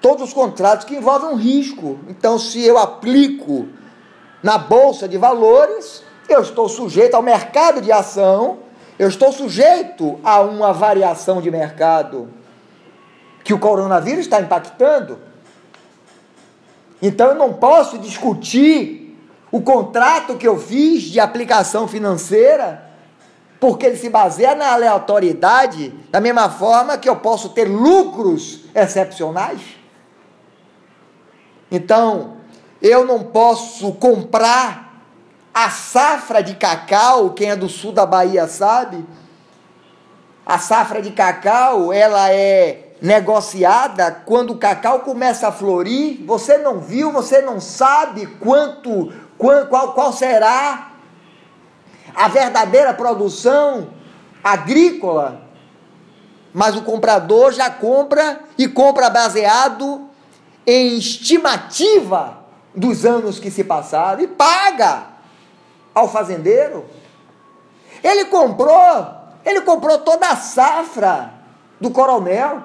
Todos 0.00 0.28
os 0.28 0.32
contratos 0.32 0.86
que 0.86 0.96
envolvem 0.96 1.28
um 1.28 1.36
risco. 1.36 1.98
Então, 2.08 2.38
se 2.38 2.64
eu 2.64 2.78
aplico 2.78 3.68
na 4.42 4.56
bolsa 4.56 5.06
de 5.06 5.18
valores, 5.18 6.02
eu 6.30 6.40
estou 6.40 6.66
sujeito 6.66 7.14
ao 7.14 7.22
mercado 7.22 7.82
de 7.82 7.92
ação, 7.92 8.60
eu 8.98 9.08
estou 9.08 9.30
sujeito 9.30 10.18
a 10.24 10.40
uma 10.40 10.72
variação 10.72 11.42
de 11.42 11.50
mercado 11.50 12.32
que 13.44 13.52
o 13.52 13.58
coronavírus 13.58 14.20
está 14.20 14.40
impactando. 14.40 15.18
Então 17.02 17.28
eu 17.28 17.34
não 17.34 17.52
posso 17.52 17.98
discutir 17.98 18.99
o 19.52 19.60
contrato 19.60 20.36
que 20.36 20.46
eu 20.46 20.58
fiz 20.58 21.02
de 21.02 21.18
aplicação 21.18 21.88
financeira, 21.88 22.90
porque 23.58 23.84
ele 23.84 23.96
se 23.96 24.08
baseia 24.08 24.54
na 24.54 24.72
aleatoriedade, 24.72 25.90
da 26.10 26.20
mesma 26.20 26.48
forma 26.48 26.96
que 26.96 27.08
eu 27.08 27.16
posso 27.16 27.50
ter 27.50 27.64
lucros 27.64 28.60
excepcionais. 28.74 29.60
Então, 31.70 32.36
eu 32.80 33.04
não 33.04 33.24
posso 33.24 33.92
comprar 33.92 35.04
a 35.52 35.68
safra 35.68 36.42
de 36.42 36.54
cacau, 36.54 37.30
quem 37.30 37.50
é 37.50 37.56
do 37.56 37.68
sul 37.68 37.92
da 37.92 38.06
Bahia 38.06 38.46
sabe. 38.46 39.04
A 40.46 40.58
safra 40.58 41.02
de 41.02 41.10
cacau, 41.10 41.92
ela 41.92 42.32
é 42.32 42.94
negociada 43.02 44.22
quando 44.24 44.50
o 44.50 44.58
cacau 44.58 45.00
começa 45.00 45.48
a 45.48 45.52
florir. 45.52 46.24
Você 46.24 46.58
não 46.58 46.80
viu, 46.80 47.12
você 47.12 47.42
não 47.42 47.60
sabe 47.60 48.26
quanto 48.26 49.12
qual, 49.40 49.66
qual, 49.66 49.92
qual 49.94 50.12
será 50.12 50.90
a 52.14 52.28
verdadeira 52.28 52.92
produção 52.92 53.88
agrícola, 54.44 55.48
mas 56.52 56.76
o 56.76 56.82
comprador 56.82 57.52
já 57.52 57.70
compra 57.70 58.40
e 58.58 58.68
compra 58.68 59.08
baseado 59.08 60.08
em 60.66 60.98
estimativa 60.98 62.38
dos 62.74 63.06
anos 63.06 63.38
que 63.38 63.50
se 63.50 63.64
passaram 63.64 64.20
e 64.20 64.26
paga 64.26 65.06
ao 65.94 66.06
fazendeiro. 66.06 66.84
Ele 68.04 68.26
comprou, 68.26 69.06
ele 69.44 69.62
comprou 69.62 69.98
toda 69.98 70.28
a 70.28 70.36
safra 70.36 71.32
do 71.80 71.90
coronel. 71.90 72.62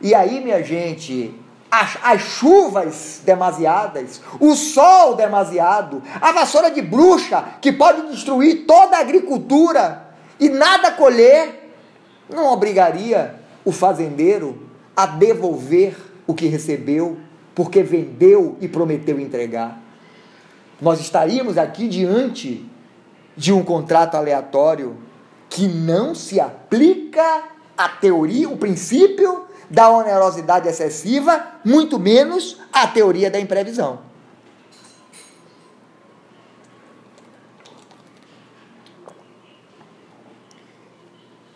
E 0.00 0.14
aí, 0.14 0.42
minha 0.42 0.62
gente, 0.64 1.40
as, 1.74 1.98
as, 2.04 2.20
chuvas 2.20 3.20
demasiadas, 3.24 4.20
o 4.38 4.54
sol 4.54 5.16
demasiado, 5.16 6.00
a 6.20 6.30
vassoura 6.30 6.70
de 6.70 6.80
bruxa 6.80 7.44
que 7.60 7.72
pode 7.72 8.12
destruir 8.12 8.64
toda 8.64 8.96
a 8.96 9.00
agricultura 9.00 10.06
e 10.38 10.48
nada 10.48 10.92
colher, 10.92 11.72
não 12.30 12.52
obrigaria 12.52 13.34
o 13.64 13.72
fazendeiro 13.72 14.68
a 14.96 15.04
devolver 15.04 15.96
o 16.28 16.32
que 16.32 16.46
recebeu, 16.46 17.18
porque 17.56 17.82
vendeu 17.82 18.56
e 18.60 18.68
prometeu 18.68 19.18
entregar. 19.18 19.80
Nós 20.80 21.00
estaríamos 21.00 21.58
aqui 21.58 21.88
diante 21.88 22.64
de 23.36 23.52
um 23.52 23.64
contrato 23.64 24.16
aleatório 24.16 24.96
que 25.50 25.66
não 25.66 26.14
se 26.14 26.38
aplica 26.38 27.42
à 27.76 27.88
teoria, 27.88 28.48
o 28.48 28.56
princípio 28.56 29.44
da 29.74 29.90
onerosidade 29.90 30.68
excessiva, 30.68 31.44
muito 31.64 31.98
menos 31.98 32.60
a 32.72 32.86
teoria 32.86 33.28
da 33.28 33.40
imprevisão. 33.40 33.98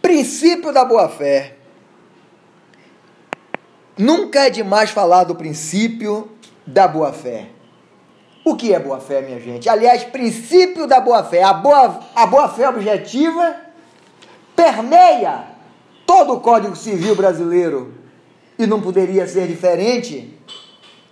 Princípio 0.02 0.72
da 0.72 0.85
boa-fé. 0.85 1.54
Nunca 3.96 4.46
é 4.46 4.50
demais 4.50 4.90
falar 4.90 5.22
do 5.22 5.37
princípio 5.37 6.28
da 6.66 6.88
boa-fé. 6.88 7.50
O 8.44 8.57
que 8.57 8.74
é 8.74 8.81
boa-fé, 8.81 9.20
minha 9.20 9.38
gente? 9.38 9.68
Aliás, 9.68 10.02
princípio 10.02 10.88
da 10.88 11.00
boa-fé. 11.00 11.42
A 11.42 11.52
boa-fé 11.52 12.07
a 12.16 12.26
boa 12.26 12.48
-fé 12.48 12.68
objetiva 12.68 13.57
permeia 14.57 15.44
todo 16.04 16.33
o 16.33 16.40
Código 16.40 16.74
Civil 16.74 17.14
brasileiro 17.14 17.97
e 18.59 18.66
não 18.66 18.81
poderia 18.81 19.27
ser 19.27 19.47
diferente 19.47 20.37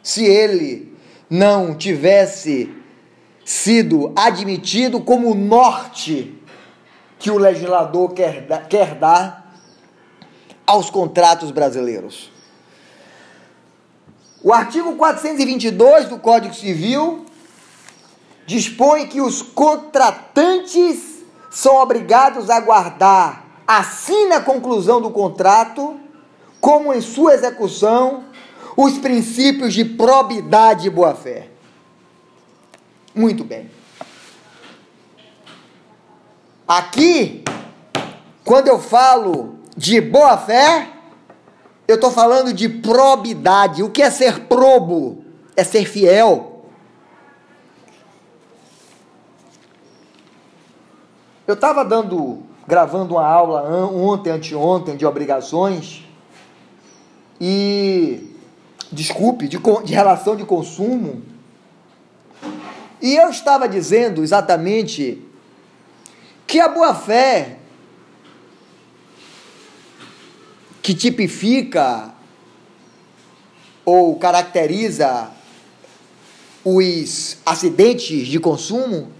se 0.02 0.24
ele 0.24 0.96
não 1.30 1.74
tivesse 1.74 2.74
sido 3.44 4.12
admitido 4.16 5.00
como 5.00 5.34
norte 5.34 6.34
que 7.18 7.30
o 7.30 7.38
legislador 7.38 8.12
quer, 8.12 8.46
quer 8.68 8.94
dar 8.96 9.56
aos 10.66 10.90
contratos 10.90 11.50
brasileiros. 11.50 12.32
O 14.42 14.52
artigo 14.52 14.94
422 14.96 16.08
do 16.08 16.18
Código 16.18 16.54
Civil 16.54 17.24
dispõe 18.46 19.06
que 19.06 19.20
os 19.20 19.42
contratantes 19.42 21.24
são 21.50 21.76
obrigados 21.76 22.50
a 22.50 22.60
guardar, 22.60 23.44
assim 23.66 24.28
na 24.28 24.40
conclusão 24.40 25.00
do 25.00 25.10
contrato, 25.10 25.98
como 26.60 26.92
em 26.92 27.00
sua 27.00 27.34
execução, 27.34 28.24
os 28.76 28.98
princípios 28.98 29.72
de 29.72 29.84
probidade 29.84 30.86
e 30.86 30.90
boa-fé. 30.90 31.48
Muito 33.14 33.42
bem. 33.42 33.70
Aqui, 36.68 37.42
quando 38.44 38.68
eu 38.68 38.78
falo 38.78 39.58
de 39.76 40.00
boa-fé, 40.00 40.90
eu 41.88 41.94
estou 41.94 42.10
falando 42.10 42.52
de 42.52 42.68
probidade. 42.68 43.82
O 43.82 43.90
que 43.90 44.02
é 44.02 44.10
ser 44.10 44.40
probo? 44.40 45.24
É 45.56 45.64
ser 45.64 45.86
fiel. 45.86 46.64
Eu 51.46 51.54
estava 51.54 51.84
dando, 51.84 52.42
gravando 52.66 53.14
uma 53.14 53.24
aula 53.24 53.62
ontem, 53.62 54.30
anteontem, 54.30 54.96
de 54.96 55.06
obrigações 55.06 56.05
e 57.40 58.34
desculpe, 58.90 59.48
de, 59.48 59.58
de 59.84 59.92
relação 59.92 60.36
de 60.36 60.44
consumo. 60.44 61.22
E 63.00 63.14
eu 63.14 63.28
estava 63.28 63.68
dizendo 63.68 64.22
exatamente 64.22 65.22
que 66.46 66.60
a 66.60 66.68
boa-fé 66.68 67.58
que 70.82 70.94
tipifica 70.94 72.14
ou 73.84 74.16
caracteriza 74.16 75.30
os 76.64 77.38
acidentes 77.44 78.26
de 78.26 78.40
consumo, 78.40 79.12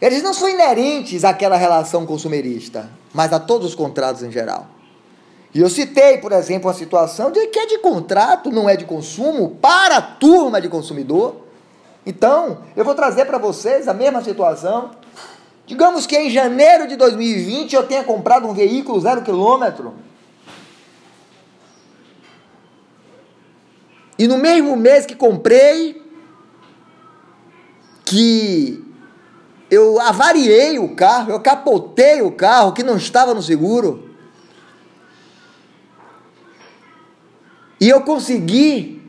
eles 0.00 0.22
não 0.22 0.34
são 0.34 0.48
inerentes 0.48 1.24
àquela 1.24 1.56
relação 1.56 2.06
consumerista, 2.06 2.90
mas 3.12 3.32
a 3.32 3.40
todos 3.40 3.68
os 3.68 3.74
contratos 3.74 4.22
em 4.22 4.30
geral. 4.30 4.75
E 5.56 5.60
eu 5.60 5.70
citei, 5.70 6.18
por 6.18 6.32
exemplo, 6.32 6.68
a 6.68 6.74
situação 6.74 7.30
de 7.30 7.46
que 7.46 7.58
é 7.58 7.64
de 7.64 7.78
contrato, 7.78 8.50
não 8.50 8.68
é 8.68 8.76
de 8.76 8.84
consumo, 8.84 9.52
para 9.52 9.96
a 9.96 10.02
turma 10.02 10.60
de 10.60 10.68
consumidor. 10.68 11.46
Então, 12.04 12.58
eu 12.76 12.84
vou 12.84 12.94
trazer 12.94 13.24
para 13.24 13.38
vocês 13.38 13.88
a 13.88 13.94
mesma 13.94 14.22
situação. 14.22 14.90
Digamos 15.64 16.06
que 16.06 16.14
em 16.14 16.28
janeiro 16.28 16.86
de 16.86 16.94
2020 16.96 17.74
eu 17.74 17.86
tenha 17.86 18.04
comprado 18.04 18.46
um 18.46 18.52
veículo 18.52 19.00
zero 19.00 19.22
quilômetro. 19.22 19.94
E 24.18 24.28
no 24.28 24.36
mesmo 24.36 24.76
mês 24.76 25.06
que 25.06 25.16
comprei, 25.16 26.02
que 28.04 28.84
eu 29.70 29.98
avariei 30.02 30.78
o 30.78 30.94
carro, 30.94 31.30
eu 31.30 31.40
capotei 31.40 32.20
o 32.20 32.30
carro 32.30 32.74
que 32.74 32.82
não 32.82 32.98
estava 32.98 33.32
no 33.32 33.40
seguro. 33.40 34.05
E 37.80 37.88
eu 37.88 38.00
consegui 38.02 39.02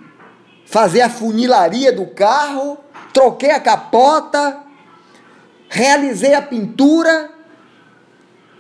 fazer 0.65 1.01
a 1.01 1.09
funilaria 1.09 1.91
do 1.91 2.05
carro, 2.07 2.77
troquei 3.13 3.51
a 3.51 3.59
capota, 3.59 4.63
realizei 5.69 6.33
a 6.33 6.41
pintura 6.41 7.31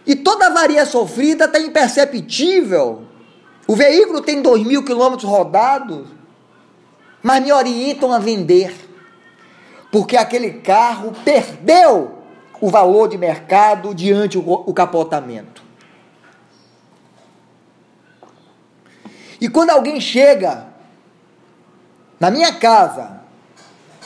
e 0.05 0.15
toda 0.15 0.45
a 0.45 0.47
avaria 0.47 0.85
sofrida 0.85 1.45
está 1.45 1.59
imperceptível. 1.59 3.03
O 3.67 3.75
veículo 3.75 4.21
tem 4.21 4.41
dois 4.41 4.65
mil 4.65 4.85
quilômetros 4.85 5.29
rodados, 5.29 6.07
mas 7.21 7.43
me 7.43 7.51
orientam 7.51 8.13
a 8.13 8.19
vender, 8.19 8.73
porque 9.91 10.15
aquele 10.15 10.53
carro 10.61 11.11
perdeu 11.25 12.19
o 12.61 12.69
valor 12.69 13.09
de 13.09 13.17
mercado 13.17 13.93
diante 13.93 14.37
o 14.37 14.73
capotamento. 14.73 15.66
E 19.39 19.47
quando 19.47 19.69
alguém 19.69 20.01
chega 20.01 20.67
na 22.19 22.31
minha 22.31 22.53
casa 22.53 23.21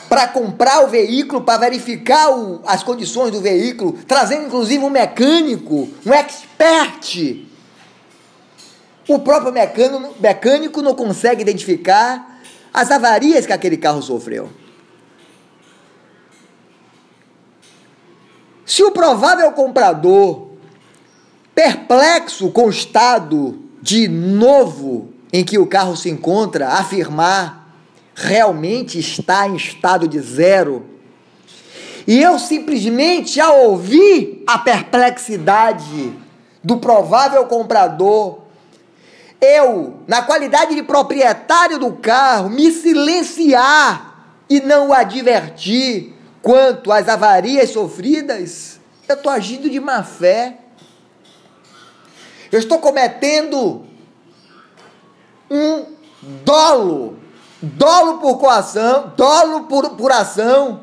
para 0.08 0.28
comprar 0.28 0.84
o 0.84 0.88
veículo, 0.88 1.42
para 1.42 1.58
verificar 1.58 2.30
o, 2.30 2.60
as 2.66 2.82
condições 2.82 3.30
do 3.30 3.40
veículo, 3.40 3.94
trazendo 4.06 4.46
inclusive 4.46 4.84
um 4.84 4.90
mecânico, 4.90 5.88
um 6.04 6.12
expert. 6.12 7.46
O 9.08 9.18
próprio 9.18 9.52
mecânico, 9.52 10.14
mecânico 10.20 10.82
não 10.82 10.94
consegue 10.94 11.40
identificar 11.40 12.40
as 12.74 12.90
avarias 12.90 13.46
que 13.46 13.52
aquele 13.52 13.76
carro 13.76 14.02
sofreu. 14.02 14.50
Se 18.66 18.82
o 18.82 18.90
provável 18.90 19.50
comprador, 19.52 20.50
perplexo 21.54 22.50
com 22.50 22.66
o 22.66 22.70
estado 22.70 23.62
de 23.82 24.08
novo 24.08 25.11
em 25.32 25.42
que 25.42 25.58
o 25.58 25.66
carro 25.66 25.96
se 25.96 26.10
encontra, 26.10 26.68
afirmar 26.68 27.62
realmente 28.14 28.98
está 28.98 29.48
em 29.48 29.56
estado 29.56 30.06
de 30.06 30.20
zero. 30.20 30.84
E 32.06 32.20
eu 32.20 32.38
simplesmente, 32.38 33.40
ao 33.40 33.70
ouvir 33.70 34.42
a 34.46 34.58
perplexidade 34.58 36.12
do 36.62 36.76
provável 36.76 37.46
comprador, 37.46 38.42
eu, 39.40 40.00
na 40.06 40.22
qualidade 40.22 40.74
de 40.74 40.82
proprietário 40.82 41.78
do 41.78 41.92
carro, 41.92 42.50
me 42.50 42.70
silenciar 42.70 44.36
e 44.48 44.60
não 44.60 44.88
o 44.88 44.92
advertir 44.92 46.12
quanto 46.42 46.92
às 46.92 47.08
avarias 47.08 47.70
sofridas, 47.70 48.80
eu 49.08 49.14
estou 49.14 49.32
agindo 49.32 49.70
de 49.70 49.80
má 49.80 50.02
fé. 50.02 50.58
Eu 52.50 52.58
estou 52.58 52.78
cometendo 52.78 53.86
um 55.52 55.84
dolo 56.44 57.22
dolo 57.62 58.18
por 58.18 58.38
coação, 58.38 59.12
dolo 59.16 59.64
por, 59.64 59.90
por 59.90 60.10
ação, 60.10 60.80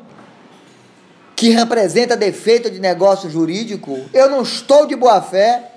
que 1.36 1.50
representa 1.50 2.16
defeito 2.16 2.70
de 2.70 2.80
negócio 2.80 3.30
jurídico, 3.30 3.98
eu 4.12 4.30
não 4.30 4.42
estou 4.42 4.86
de 4.86 4.96
boa 4.96 5.20
fé, 5.20 5.72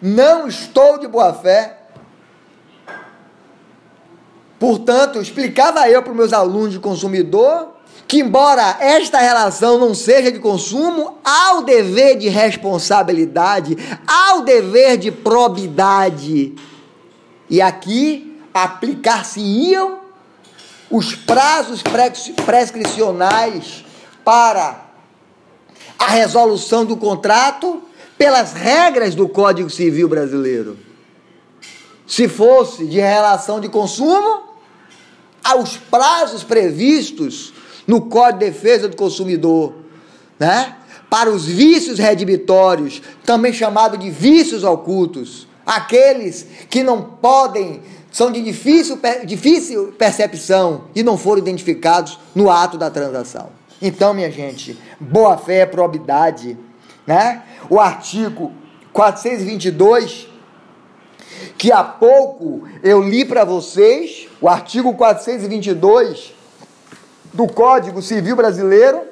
não 0.00 0.46
estou 0.46 0.98
de 0.98 1.08
boa 1.08 1.32
fé. 1.32 1.78
Portanto, 4.58 5.20
explicava 5.20 5.88
eu 5.88 6.02
para 6.02 6.10
os 6.10 6.16
meus 6.16 6.32
alunos 6.32 6.72
de 6.72 6.78
consumidor 6.78 7.74
que, 8.08 8.20
embora 8.20 8.76
esta 8.80 9.18
relação 9.18 9.78
não 9.78 9.94
seja 9.94 10.30
de 10.30 10.38
consumo, 10.38 11.18
há 11.24 11.58
o 11.58 11.62
dever 11.62 12.16
de 12.16 12.28
responsabilidade, 12.28 13.76
há 14.06 14.36
o 14.36 14.42
dever 14.42 14.96
de 14.96 15.10
probidade. 15.10 16.54
E 17.48 17.60
aqui 17.60 18.40
aplicar-se-iam 18.52 20.00
os 20.90 21.14
prazos 21.14 21.82
prescricionais 22.44 23.84
para 24.24 24.84
a 25.98 26.06
resolução 26.06 26.84
do 26.84 26.96
contrato 26.96 27.82
pelas 28.16 28.52
regras 28.52 29.14
do 29.14 29.28
Código 29.28 29.68
Civil 29.70 30.08
brasileiro. 30.08 30.78
Se 32.06 32.28
fosse 32.28 32.86
de 32.86 32.98
relação 32.98 33.60
de 33.60 33.68
consumo, 33.68 34.44
aos 35.42 35.76
prazos 35.76 36.42
previstos 36.42 37.52
no 37.86 38.02
Código 38.02 38.38
de 38.38 38.46
Defesa 38.46 38.88
do 38.88 38.96
Consumidor, 38.96 39.74
né? 40.38 40.76
Para 41.08 41.30
os 41.30 41.46
vícios 41.46 41.98
redibitórios, 42.00 43.00
também 43.24 43.52
chamado 43.52 43.96
de 43.96 44.10
vícios 44.10 44.64
ocultos, 44.64 45.46
aqueles 45.66 46.46
que 46.70 46.82
não 46.82 47.02
podem 47.02 47.82
são 48.12 48.32
de 48.32 48.40
difícil, 48.40 48.98
difícil 49.26 49.92
percepção 49.98 50.84
e 50.94 51.02
não 51.02 51.18
foram 51.18 51.38
identificados 51.38 52.18
no 52.34 52.50
ato 52.50 52.78
da 52.78 52.90
transação. 52.90 53.50
Então, 53.82 54.14
minha 54.14 54.30
gente, 54.30 54.78
boa 54.98 55.36
fé, 55.36 55.66
probidade, 55.66 56.56
né? 57.06 57.42
O 57.68 57.78
artigo 57.78 58.52
422 58.92 60.28
que 61.58 61.70
há 61.70 61.84
pouco 61.84 62.66
eu 62.82 63.02
li 63.02 63.24
para 63.24 63.44
vocês, 63.44 64.28
o 64.40 64.48
artigo 64.48 64.94
422 64.94 66.34
do 67.32 67.46
Código 67.46 68.00
Civil 68.00 68.36
Brasileiro, 68.36 69.02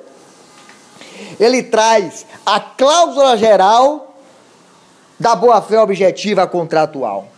ele 1.38 1.62
traz 1.62 2.24
a 2.44 2.58
cláusula 2.58 3.36
geral 3.36 4.13
da 5.18 5.34
boa-fé 5.34 5.80
objetiva 5.80 6.46
contratual. 6.46 7.28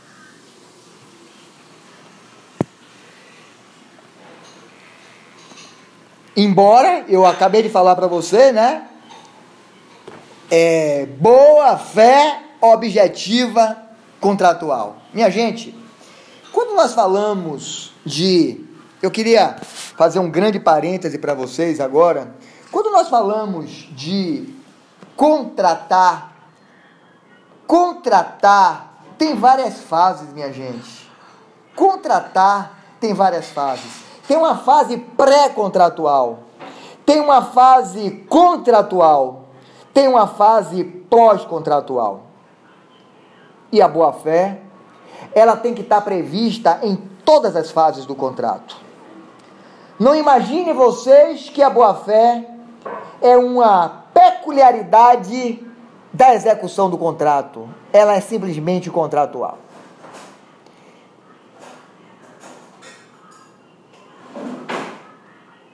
Embora 6.36 7.04
eu 7.08 7.24
acabei 7.24 7.62
de 7.62 7.70
falar 7.70 7.96
para 7.96 8.06
você, 8.06 8.52
né? 8.52 8.86
É 10.50 11.06
boa 11.18 11.78
fé 11.78 12.42
objetiva 12.60 13.76
contratual. 14.20 14.98
Minha 15.14 15.30
gente, 15.30 15.74
quando 16.52 16.74
nós 16.74 16.92
falamos 16.92 17.92
de 18.04 18.66
eu 19.02 19.10
queria 19.10 19.56
fazer 19.62 20.18
um 20.18 20.30
grande 20.30 20.58
parêntese 20.58 21.18
para 21.18 21.34
vocês 21.34 21.80
agora. 21.80 22.34
Quando 22.70 22.90
nós 22.90 23.08
falamos 23.08 23.88
de 23.92 24.54
contratar, 25.14 26.36
contratar 27.66 28.86
tem 29.18 29.34
várias 29.34 29.80
fases, 29.80 30.32
minha 30.32 30.52
gente. 30.52 31.10
Contratar 31.74 32.78
tem 33.00 33.14
várias 33.14 33.46
fases. 33.46 34.04
Tem 34.28 34.36
uma 34.36 34.56
fase 34.56 34.96
pré-contratual, 34.96 36.40
tem 37.04 37.20
uma 37.20 37.42
fase 37.42 38.10
contratual, 38.28 39.44
tem 39.94 40.08
uma 40.08 40.26
fase 40.26 40.84
pós-contratual. 40.84 42.22
E 43.70 43.80
a 43.80 43.88
boa-fé, 43.88 44.60
ela 45.32 45.56
tem 45.56 45.74
que 45.74 45.82
estar 45.82 46.00
prevista 46.00 46.80
em 46.82 46.96
todas 47.24 47.54
as 47.56 47.70
fases 47.70 48.04
do 48.04 48.14
contrato. 48.14 48.76
Não 49.98 50.14
imagine 50.14 50.72
vocês 50.72 51.48
que 51.48 51.62
a 51.62 51.70
boa-fé 51.70 52.50
é 53.22 53.36
uma 53.36 54.04
peculiaridade 54.12 55.65
da 56.16 56.34
execução 56.34 56.88
do 56.88 56.96
contrato. 56.96 57.68
Ela 57.92 58.14
é 58.14 58.20
simplesmente 58.20 58.90
contratual. 58.90 59.58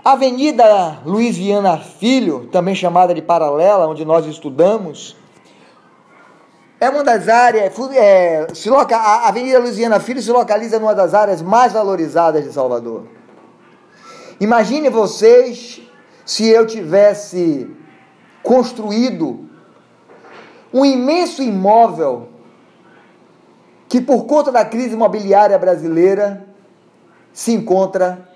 Avenida 0.04 0.98
Luiz 1.06 1.36
Viana 1.36 1.78
Filho, 1.78 2.48
também 2.50 2.74
chamada 2.74 3.14
de 3.14 3.22
Paralela, 3.22 3.86
onde 3.86 4.04
nós 4.04 4.26
estudamos, 4.26 5.16
é 6.80 6.90
uma 6.90 7.04
das 7.04 7.28
áreas, 7.28 7.72
é, 7.94 8.48
se 8.52 8.68
loca, 8.68 8.96
a 8.96 9.28
Avenida 9.28 9.60
Luiziana 9.60 10.00
Filho 10.00 10.20
se 10.20 10.32
localiza 10.32 10.80
numa 10.80 10.96
das 10.96 11.14
áreas 11.14 11.40
mais 11.40 11.72
valorizadas 11.72 12.42
de 12.42 12.52
Salvador. 12.52 13.04
Imagine 14.40 14.90
vocês 14.90 15.80
se 16.24 16.48
eu 16.48 16.66
tivesse 16.66 17.70
construído 18.42 19.51
um 20.72 20.84
imenso 20.84 21.42
imóvel 21.42 22.28
que, 23.88 24.00
por 24.00 24.24
conta 24.24 24.50
da 24.50 24.64
crise 24.64 24.94
imobiliária 24.94 25.58
brasileira, 25.58 26.46
se 27.32 27.52
encontra 27.52 28.28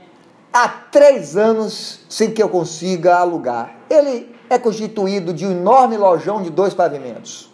há 0.53 0.68
três 0.68 1.37
anos 1.37 2.01
sem 2.09 2.30
que 2.32 2.43
eu 2.43 2.49
consiga 2.49 3.16
alugar. 3.16 3.74
Ele 3.89 4.34
é 4.49 4.59
constituído 4.59 5.32
de 5.32 5.47
um 5.47 5.53
enorme 5.53 5.97
lojão 5.97 6.43
de 6.43 6.51
dois 6.51 6.74
pavimentos. 6.74 7.51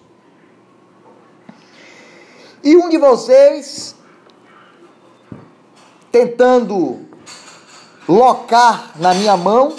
E 2.62 2.76
um 2.76 2.89
de 2.89 2.99
vocês, 2.99 3.97
tentando 6.12 7.01
locar 8.09 8.93
na 8.97 9.14
minha 9.14 9.37
mão, 9.37 9.74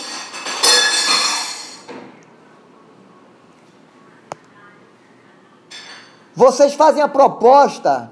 Vocês 6.36 6.74
fazem 6.74 7.02
a 7.02 7.08
proposta 7.08 8.12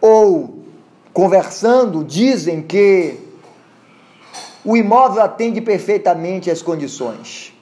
ou 0.00 0.62
conversando 1.12 2.04
dizem 2.04 2.62
que 2.62 3.18
o 4.64 4.76
imóvel 4.76 5.22
atende 5.22 5.60
perfeitamente 5.60 6.50
às 6.50 6.62
condições. 6.62 7.52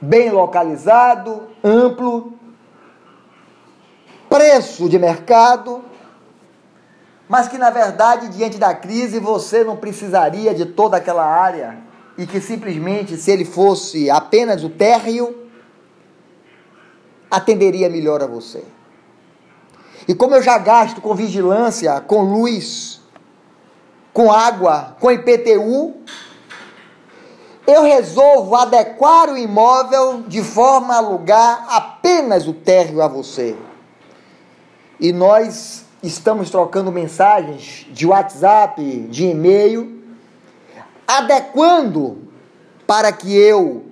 Bem 0.00 0.30
localizado, 0.30 1.48
amplo, 1.62 2.34
preço 4.28 4.88
de 4.88 4.98
mercado, 4.98 5.82
mas 7.26 7.48
que 7.48 7.56
na 7.56 7.70
verdade, 7.70 8.28
diante 8.28 8.58
da 8.58 8.74
crise, 8.74 9.18
você 9.18 9.64
não 9.64 9.76
precisaria 9.76 10.54
de 10.54 10.66
toda 10.66 10.98
aquela 10.98 11.24
área 11.24 11.78
e 12.18 12.26
que 12.26 12.40
simplesmente, 12.40 13.16
se 13.16 13.30
ele 13.30 13.44
fosse 13.44 14.10
apenas 14.10 14.62
o 14.62 14.68
térreo, 14.68 15.43
atenderia 17.36 17.90
melhor 17.90 18.22
a 18.22 18.26
você. 18.26 18.62
E 20.06 20.14
como 20.14 20.34
eu 20.34 20.42
já 20.42 20.58
gasto 20.58 21.00
com 21.00 21.14
vigilância, 21.14 22.00
com 22.00 22.22
luz, 22.22 23.00
com 24.12 24.30
água, 24.30 24.96
com 25.00 25.10
IPTU, 25.10 25.94
eu 27.66 27.82
resolvo 27.82 28.54
adequar 28.54 29.30
o 29.30 29.38
imóvel 29.38 30.22
de 30.28 30.42
forma 30.42 30.94
a 30.94 30.98
alugar 30.98 31.66
apenas 31.68 32.46
o 32.46 32.52
térreo 32.52 33.02
a 33.02 33.08
você. 33.08 33.56
E 35.00 35.12
nós 35.12 35.84
estamos 36.02 36.50
trocando 36.50 36.92
mensagens 36.92 37.86
de 37.90 38.06
WhatsApp, 38.06 38.82
de 39.08 39.26
e-mail, 39.26 40.02
adequando 41.06 42.28
para 42.86 43.10
que 43.10 43.34
eu 43.34 43.83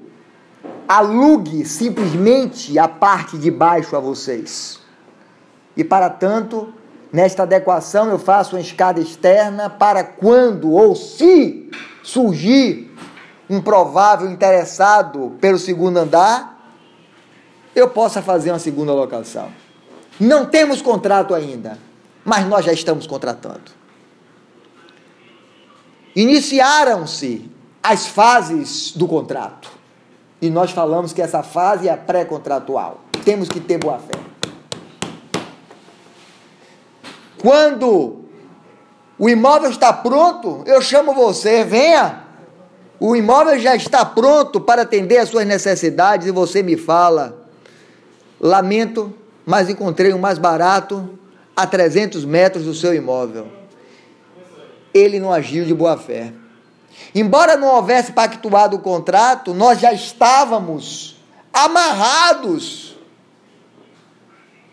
alugue 0.99 1.65
simplesmente 1.65 2.79
a 2.79 2.87
parte 2.87 3.39
de 3.39 3.51
baixo 3.51 3.97
a 3.97 4.01
vocês. 4.01 4.79
E 5.75 5.83
para 5.83 6.11
tanto, 6.11 6.71
nesta 7.11 7.45
adequação 7.45 8.11
eu 8.11 8.19
faço 8.19 8.57
uma 8.57 8.61
escada 8.61 9.01
externa 9.01 9.71
para 9.71 10.05
quando 10.05 10.71
ou 10.71 10.95
se 10.95 11.71
surgir 12.03 12.95
um 13.49 13.61
provável 13.63 14.31
interessado 14.31 15.33
pelo 15.41 15.59
segundo 15.59 15.97
andar, 15.97 16.75
eu 17.75 17.89
possa 17.89 18.21
fazer 18.21 18.51
uma 18.51 18.59
segunda 18.59 18.93
locação. 18.93 19.51
Não 20.21 20.45
temos 20.45 20.83
contrato 20.83 21.35
ainda, 21.35 21.79
mas 22.23 22.47
nós 22.47 22.67
já 22.67 22.73
estamos 22.73 23.07
contratando. 23.07 23.73
Iniciaram-se 26.15 27.51
as 27.83 28.07
fases 28.07 28.93
do 28.95 29.09
contrato. 29.09 29.82
E 30.43 30.51
nós 30.51 30.73
falamos 30.73 31.13
que 31.13 31.23
essa 31.23 31.45
fase 31.45 31.89
é 31.89 31.97
pré-contratual. 31.97 33.01
Temos 33.25 33.49
que 33.49 33.61
ter 33.61 33.79
boa 33.79 34.01
fé. 34.01 34.19
Quando 37.41 38.25
o 39.17 39.29
imóvel 39.29 39.71
está 39.71 39.93
pronto, 39.93 40.65
eu 40.67 40.83
chamo 40.83 41.15
você, 41.15 41.63
venha. 41.63 42.25
O 42.99 43.15
imóvel 43.15 43.57
já 43.61 43.77
está 43.77 44.05
pronto 44.05 44.61
para 44.61 44.83
atender 44.83 45.19
às 45.19 45.29
suas 45.29 45.47
necessidades 45.47 46.27
e 46.27 46.33
você 46.33 46.61
me 46.61 46.77
fala: 46.77 47.47
lamento, 48.41 49.15
mas 49.47 49.71
encontrei 49.71 50.13
um 50.13 50.19
mais 50.19 50.39
barato 50.39 51.19
a 51.55 51.69
300 51.69 52.25
metros 52.25 52.65
do 52.65 52.75
seu 52.75 52.93
imóvel. 52.93 53.47
Ele 54.93 55.21
não 55.21 55.33
agiu 55.33 55.65
de 55.65 55.73
boa 55.73 55.97
fé. 55.97 56.33
Embora 57.15 57.57
não 57.57 57.69
houvesse 57.75 58.13
pactuado 58.13 58.77
o 58.77 58.81
contrato, 58.81 59.53
nós 59.53 59.81
já 59.81 59.93
estávamos 59.93 61.17
amarrados 61.53 62.97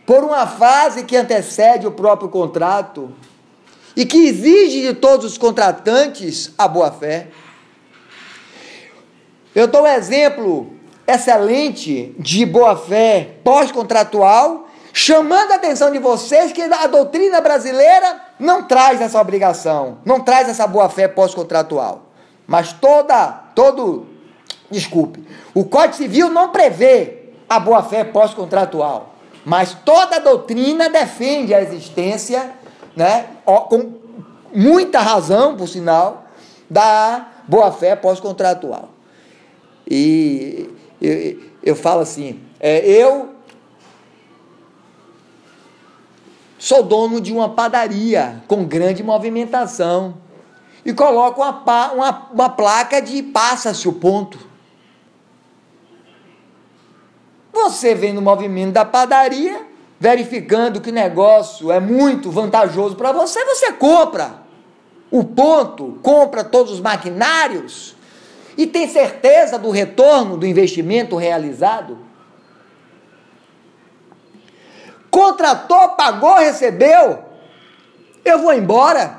por 0.05 0.23
uma 0.23 0.47
fase 0.47 1.03
que 1.03 1.15
antecede 1.15 1.86
o 1.86 1.91
próprio 1.91 2.30
contrato 2.30 3.13
e 3.95 4.05
que 4.05 4.27
exige 4.27 4.82
de 4.82 4.93
todos 4.93 5.25
os 5.25 5.38
contratantes 5.38 6.51
a 6.57 6.67
boa-fé. 6.67 7.27
Eu 9.53 9.67
dou 9.67 9.84
um 9.84 9.88
exemplo 9.88 10.73
excelente 11.05 12.15
de 12.17 12.45
boa-fé 12.45 13.36
pós-contratual, 13.43 14.67
chamando 14.93 15.51
a 15.51 15.55
atenção 15.55 15.91
de 15.91 15.99
vocês 15.99 16.51
que 16.51 16.61
a 16.61 16.88
doutrina 16.88 17.41
brasileira 17.41 18.21
não 18.39 18.63
traz 18.63 19.01
essa 19.01 19.19
obrigação, 19.19 19.99
não 20.05 20.21
traz 20.21 20.47
essa 20.47 20.65
boa-fé 20.65 21.07
pós-contratual. 21.07 22.09
Mas 22.50 22.74
toda, 22.74 23.28
todo, 23.54 24.08
desculpe, 24.72 25.24
o 25.54 25.64
Código 25.66 25.93
Civil 25.93 26.32
não 26.32 26.50
prevê 26.50 27.30
a 27.47 27.60
boa-fé 27.60 28.04
pós-contratual. 28.04 29.14
Mas 29.45 29.78
toda 29.86 30.20
doutrina 30.20 30.89
defende 30.89 31.54
a 31.54 31.62
existência, 31.62 32.52
né, 32.95 33.28
com 33.45 33.93
muita 34.52 35.00
razão, 35.00 35.56
por 35.56 35.68
sinal, 35.68 36.26
da 36.68 37.28
boa-fé 37.47 37.95
pós-contratual. 37.95 38.89
E 39.88 40.72
eu, 41.00 41.39
eu 41.62 41.76
falo 41.76 42.02
assim: 42.02 42.41
é, 42.60 42.80
eu 42.80 43.30
sou 46.58 46.82
dono 46.82 47.22
de 47.22 47.32
uma 47.32 47.50
padaria 47.50 48.41
com 48.47 48.66
grande 48.66 49.04
movimentação 49.04 50.16
e 50.89 50.93
coloco 50.93 51.39
uma, 51.39 51.91
uma, 51.91 52.29
uma 52.33 52.49
placa 52.49 52.99
de 52.99 53.21
passa-se 53.21 53.87
o 53.87 53.93
ponto. 53.93 54.39
Você 57.53 57.93
vem 57.93 58.11
no 58.11 58.23
movimento 58.23 58.73
da 58.73 58.83
padaria, 58.83 59.67
verificando 59.99 60.81
que 60.81 60.89
o 60.89 60.93
negócio 60.93 61.71
é 61.71 61.79
muito 61.79 62.31
vantajoso 62.31 62.95
para 62.95 63.11
você, 63.11 63.45
você 63.45 63.71
compra 63.71 64.41
o 65.11 65.23
ponto, 65.23 65.99
compra 66.01 66.43
todos 66.43 66.73
os 66.73 66.79
maquinários 66.79 67.95
e 68.57 68.65
tem 68.65 68.87
certeza 68.87 69.59
do 69.59 69.69
retorno 69.69 70.37
do 70.37 70.47
investimento 70.47 71.15
realizado. 71.17 71.99
Contratou, 75.11 75.89
pagou, 75.89 76.37
recebeu. 76.37 77.25
Eu 78.25 78.39
vou 78.39 78.53
embora. 78.55 79.18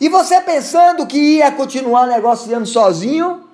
E 0.00 0.08
você 0.08 0.40
pensando 0.40 1.06
que 1.06 1.18
ia 1.18 1.50
continuar 1.52 2.06
negociando 2.06 2.66
sozinho, 2.66 3.48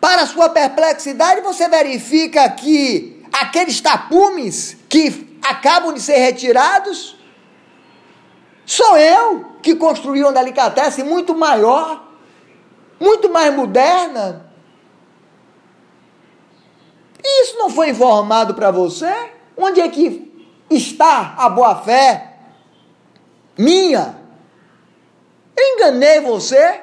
para 0.00 0.26
sua 0.26 0.48
perplexidade, 0.48 1.40
você 1.40 1.68
verifica 1.68 2.48
que 2.50 3.24
aqueles 3.32 3.80
tapumes 3.80 4.76
que 4.88 5.38
acabam 5.42 5.94
de 5.94 6.00
ser 6.00 6.16
retirados, 6.16 7.16
sou 8.66 8.96
eu 8.96 9.52
que 9.62 9.74
construí 9.74 10.22
uma 10.22 10.32
delicatessen 10.32 11.04
muito 11.04 11.34
maior, 11.34 12.04
muito 13.00 13.30
mais 13.30 13.54
moderna. 13.54 14.50
E 17.24 17.44
isso 17.44 17.56
não 17.58 17.70
foi 17.70 17.90
informado 17.90 18.54
para 18.54 18.70
você? 18.70 19.30
Onde 19.56 19.80
é 19.80 19.88
que 19.88 20.48
está 20.68 21.34
a 21.38 21.48
boa 21.48 21.76
fé 21.76 22.38
minha? 23.56 24.21
Enganei 25.56 26.20
você? 26.20 26.80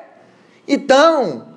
Então, 0.67 1.55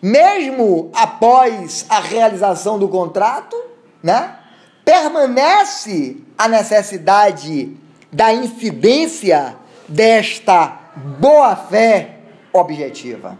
mesmo 0.00 0.90
após 0.94 1.86
a 1.88 2.00
realização 2.00 2.78
do 2.78 2.88
contrato, 2.88 3.56
né, 4.02 4.38
permanece 4.84 6.18
a 6.36 6.46
necessidade 6.48 7.76
da 8.12 8.32
incidência 8.32 9.56
desta 9.88 10.78
boa-fé 11.18 12.18
objetiva. 12.52 13.38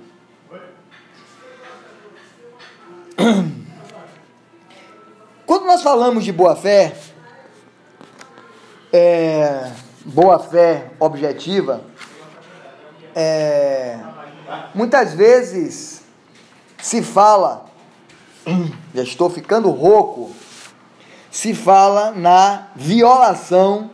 Quando 5.46 5.66
nós 5.66 5.82
falamos 5.82 6.24
de 6.24 6.32
boa-fé, 6.32 6.96
é, 8.92 9.70
boa-fé 10.04 10.90
objetiva, 10.98 11.84
é, 13.14 13.98
muitas 14.74 15.14
vezes 15.14 16.02
se 16.78 17.02
fala, 17.02 17.66
já 18.94 19.02
estou 19.02 19.30
ficando 19.30 19.70
rouco, 19.70 20.32
se 21.30 21.54
fala 21.54 22.12
na 22.12 22.68
violação 22.76 23.90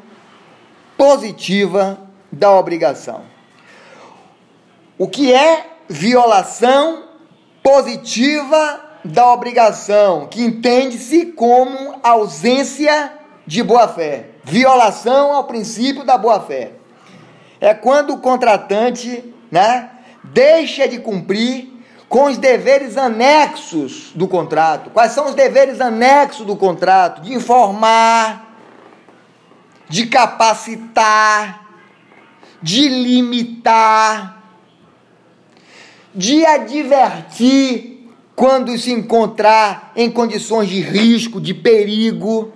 positiva 0.97 1.99
da 2.31 2.51
obrigação. 2.51 3.23
O 4.99 5.09
que 5.09 5.33
é 5.33 5.66
violação 5.89 7.05
positiva 7.62 8.81
da 9.05 9.33
obrigação, 9.33 10.27
que 10.27 10.43
entende-se 10.43 11.27
como 11.27 11.99
ausência 12.03 13.14
de 13.47 13.62
boa-fé, 13.62 14.31
violação 14.45 15.33
ao 15.33 15.45
princípio 15.45 16.05
da 16.05 16.18
boa-fé. 16.18 16.80
É 17.61 17.74
quando 17.74 18.14
o 18.14 18.18
contratante, 18.18 19.22
né, 19.50 19.90
deixa 20.24 20.88
de 20.88 20.98
cumprir 20.98 21.70
com 22.08 22.24
os 22.24 22.38
deveres 22.38 22.96
anexos 22.96 24.11
do 24.14 24.26
contrato. 24.26 24.90
Quais 24.90 25.12
são 25.12 25.26
os 25.26 25.34
deveres 25.34 25.80
anexos 25.80 26.44
do 26.44 26.56
contrato? 26.56 27.20
De 27.22 27.32
informar, 27.32 28.56
de 29.88 30.06
capacitar, 30.06 31.68
de 32.61 32.88
limitar, 32.88 34.42
de 36.14 36.44
advertir 36.44 38.08
quando 38.34 38.76
se 38.76 38.90
encontrar 38.90 39.92
em 39.94 40.11
condições 40.11 40.68
de 40.68 40.80
risco, 40.80 41.40
de 41.40 41.54
perigo, 41.54 42.52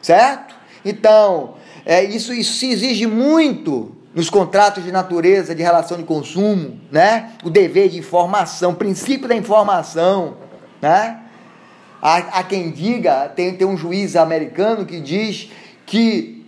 certo? 0.00 0.54
Então, 0.84 1.55
é, 1.86 2.02
isso, 2.02 2.34
isso 2.34 2.54
se 2.54 2.68
exige 2.68 3.06
muito 3.06 3.94
nos 4.12 4.28
contratos 4.28 4.82
de 4.82 4.90
natureza 4.90 5.54
de 5.54 5.62
relação 5.62 5.96
de 5.96 6.02
consumo, 6.02 6.80
né? 6.90 7.30
O 7.44 7.50
dever 7.50 7.88
de 7.90 7.98
informação, 7.98 8.74
princípio 8.74 9.28
da 9.28 9.36
informação, 9.36 10.36
né? 10.82 11.20
Há, 12.02 12.16
há 12.16 12.42
quem 12.42 12.72
diga, 12.72 13.28
tem, 13.28 13.54
tem 13.54 13.66
um 13.66 13.76
juiz 13.76 14.16
americano 14.16 14.84
que 14.84 15.00
diz 15.00 15.48
que 15.86 16.44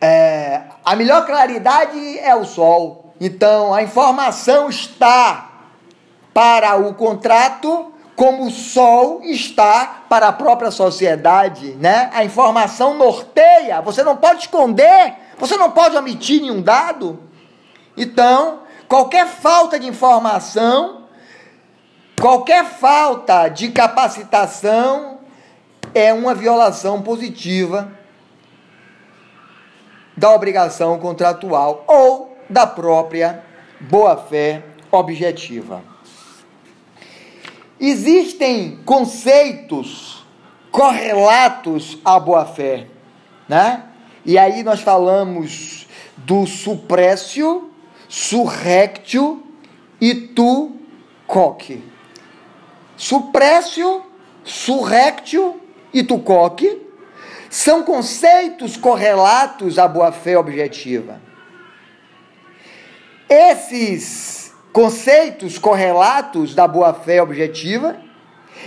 é, 0.00 0.62
a 0.84 0.96
melhor 0.96 1.24
claridade 1.24 2.18
é 2.18 2.34
o 2.34 2.44
sol. 2.44 3.14
Então, 3.20 3.72
a 3.72 3.84
informação 3.84 4.68
está 4.68 5.68
para 6.34 6.74
o 6.74 6.92
contrato 6.94 7.91
como 8.22 8.46
o 8.46 8.50
sol 8.52 9.20
está 9.24 10.04
para 10.08 10.28
a 10.28 10.32
própria 10.32 10.70
sociedade, 10.70 11.72
né? 11.80 12.08
A 12.12 12.24
informação 12.24 12.94
norteia, 12.94 13.80
você 13.80 14.04
não 14.04 14.16
pode 14.16 14.42
esconder 14.42 15.16
você 15.42 15.56
não 15.56 15.72
pode 15.72 15.96
omitir 15.96 16.40
nenhum 16.40 16.62
dado. 16.62 17.18
Então, 17.96 18.60
qualquer 18.86 19.26
falta 19.26 19.76
de 19.76 19.88
informação, 19.88 21.08
qualquer 22.20 22.64
falta 22.64 23.48
de 23.48 23.72
capacitação 23.72 25.18
é 25.92 26.12
uma 26.12 26.32
violação 26.32 27.02
positiva 27.02 27.90
da 30.16 30.30
obrigação 30.30 30.96
contratual 31.00 31.82
ou 31.88 32.36
da 32.48 32.64
própria 32.64 33.42
boa-fé 33.80 34.62
objetiva. 34.92 35.91
Existem 37.84 38.78
conceitos 38.84 40.24
correlatos 40.70 41.98
à 42.04 42.20
boa-fé, 42.20 42.86
né? 43.48 43.86
E 44.24 44.38
aí 44.38 44.62
nós 44.62 44.80
falamos 44.80 45.88
do 46.16 46.46
suprécio, 46.46 47.72
surrectio 48.08 49.44
e 50.00 50.14
tu 50.14 50.76
coque. 51.26 51.82
Suprécio, 52.96 54.04
surrectio 54.44 55.60
e 55.92 56.04
tu 56.04 56.20
coque 56.20 56.80
são 57.50 57.82
conceitos 57.82 58.76
correlatos 58.76 59.76
à 59.76 59.88
boa-fé 59.88 60.38
objetiva. 60.38 61.20
Esses 63.28 64.41
conceitos 64.72 65.58
correlatos 65.58 66.54
da 66.54 66.66
boa-fé 66.66 67.22
objetiva, 67.22 67.96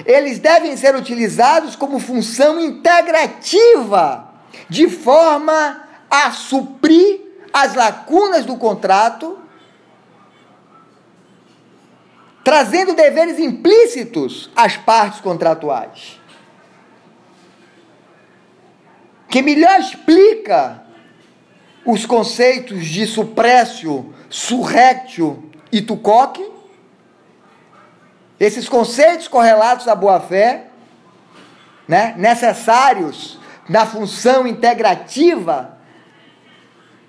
eles 0.06 0.40
devem 0.40 0.78
ser 0.78 0.96
utilizados 0.96 1.76
como 1.76 2.00
função 2.00 2.60
integrativa 2.60 4.34
de 4.70 4.90
forma 4.90 5.84
a 6.10 6.32
suprir 6.32 7.22
as 7.52 7.74
lacunas 7.74 8.46
do 8.46 8.58
contrato, 8.58 9.40
trazendo 12.44 12.94
deveres 12.94 13.40
implícitos 13.40 14.52
às 14.56 14.78
partes 14.78 15.20
contratuais. 15.22 16.20
Que 19.28 19.42
melhor 19.42 19.80
explica 19.80 20.84
os 21.86 22.06
conceitos 22.06 22.86
de 22.86 23.08
suprécio, 23.08 24.14
surrectio 24.30 25.52
e 25.76 25.82
tucoque, 25.82 26.50
esses 28.40 28.70
conceitos 28.70 29.28
correlatos 29.28 29.90
à 29.90 29.94
boa-fé, 29.94 30.68
né, 31.86 32.16
necessários 32.18 33.38
na 33.68 33.86
função 33.86 34.48
integrativa 34.48 35.78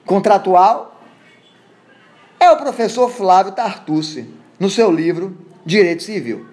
contratual 0.05 1.01
é 2.41 2.51
o 2.51 2.57
professor 2.57 3.09
Flávio 3.09 3.53
Tartucci, 3.53 4.29
no 4.59 4.69
seu 4.69 4.91
livro 4.91 5.39
Direito 5.65 6.03
Civil. 6.03 6.45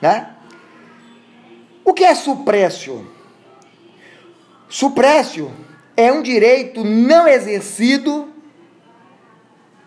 Né? 0.00 0.30
O 1.84 1.92
que 1.92 2.04
é 2.04 2.14
suprécio? 2.14 3.10
Suprécio 4.68 5.50
é 5.96 6.12
um 6.12 6.22
direito 6.22 6.84
não 6.84 7.26
exercido 7.26 8.29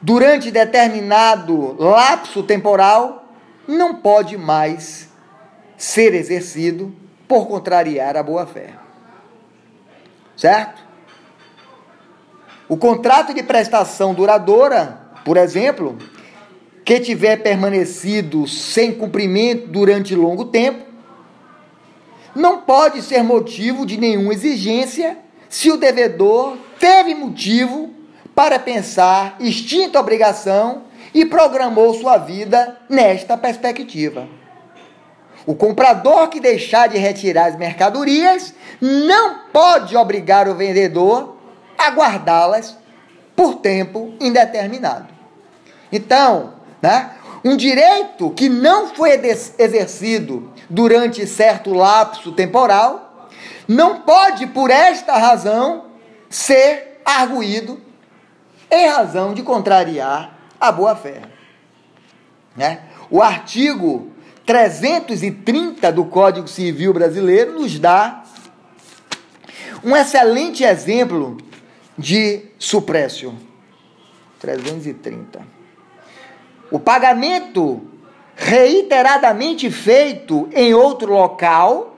durante 0.04 0.52
determinado 0.52 1.76
lapso 1.80 2.44
temporal, 2.44 3.34
não 3.68 3.96
pode 3.96 4.38
mais 4.38 5.10
ser 5.76 6.14
exercido 6.14 6.94
por 7.28 7.48
contrariar 7.48 8.16
a 8.16 8.22
boa-fé 8.22 8.84
certo? 10.36 10.84
O 12.68 12.78
contrato 12.78 13.34
de 13.34 13.44
prestação 13.44 14.14
duradoura, 14.14 15.02
por 15.24 15.38
exemplo, 15.38 15.98
que 16.84 17.00
tiver 17.00 17.38
permanecido 17.38 18.48
sem 18.48 18.94
cumprimento 18.94 19.68
durante 19.68 20.16
longo 20.16 20.46
tempo, 20.46 20.86
não 22.36 22.62
pode 22.62 23.02
ser 23.02 23.24
motivo 23.24 23.86
de 23.86 23.98
nenhuma 23.98 24.34
exigência 24.34 25.18
se 25.50 25.72
o 25.72 25.78
devedor 25.78 26.58
teve 26.80 27.14
motivo 27.14 27.94
para 28.36 28.60
pensar 28.60 29.36
extinta 29.40 30.00
obrigação 30.00 30.84
e 31.14 31.26
programou 31.26 31.94
sua 31.94 32.18
vida 32.18 32.78
nesta 32.90 33.38
perspectiva. 33.38 34.28
O 35.46 35.54
comprador 35.54 36.30
que 36.30 36.40
deixar 36.40 36.88
de 36.88 36.98
retirar 36.98 37.48
as 37.48 37.58
mercadorias 37.58 38.54
não 38.82 39.40
pode 39.52 39.96
obrigar 39.96 40.48
o 40.48 40.56
vendedor 40.56 41.38
a 41.78 41.90
guardá-las 41.90 42.78
por 43.36 43.56
tempo 43.56 44.14
indeterminado. 44.20 45.08
Então, 45.92 46.54
né, 46.82 47.12
um 47.44 47.58
direito 47.58 48.30
que 48.32 48.48
não 48.48 48.88
foi 48.96 49.20
exercido 49.60 50.52
durante 50.70 51.28
certo 51.28 51.74
lapso 51.74 52.32
temporal 52.32 53.30
não 53.68 54.02
pode, 54.02 54.48
por 54.48 54.70
esta 54.70 55.18
razão, 55.18 55.86
ser 56.30 57.02
arguído 57.06 57.82
em 58.74 58.88
razão 58.88 59.34
de 59.34 59.44
contrariar 59.44 60.38
a 60.60 60.72
boa-fé. 60.72 61.22
Né? 62.56 62.82
O 63.10 63.22
artigo 63.22 64.12
330 64.46 65.92
do 65.92 66.06
Código 66.06 66.48
Civil 66.48 66.94
Brasileiro 66.94 67.54
nos 67.54 67.78
dá 67.80 68.24
um 69.84 69.96
excelente 69.96 70.64
exemplo 70.64 71.38
de 71.98 72.46
suprécio. 72.58 73.38
330. 74.40 75.42
O 76.72 76.80
pagamento 76.80 77.82
reiteradamente 78.36 79.70
feito 79.70 80.50
em 80.52 80.74
outro 80.74 81.14
local. 81.14 81.98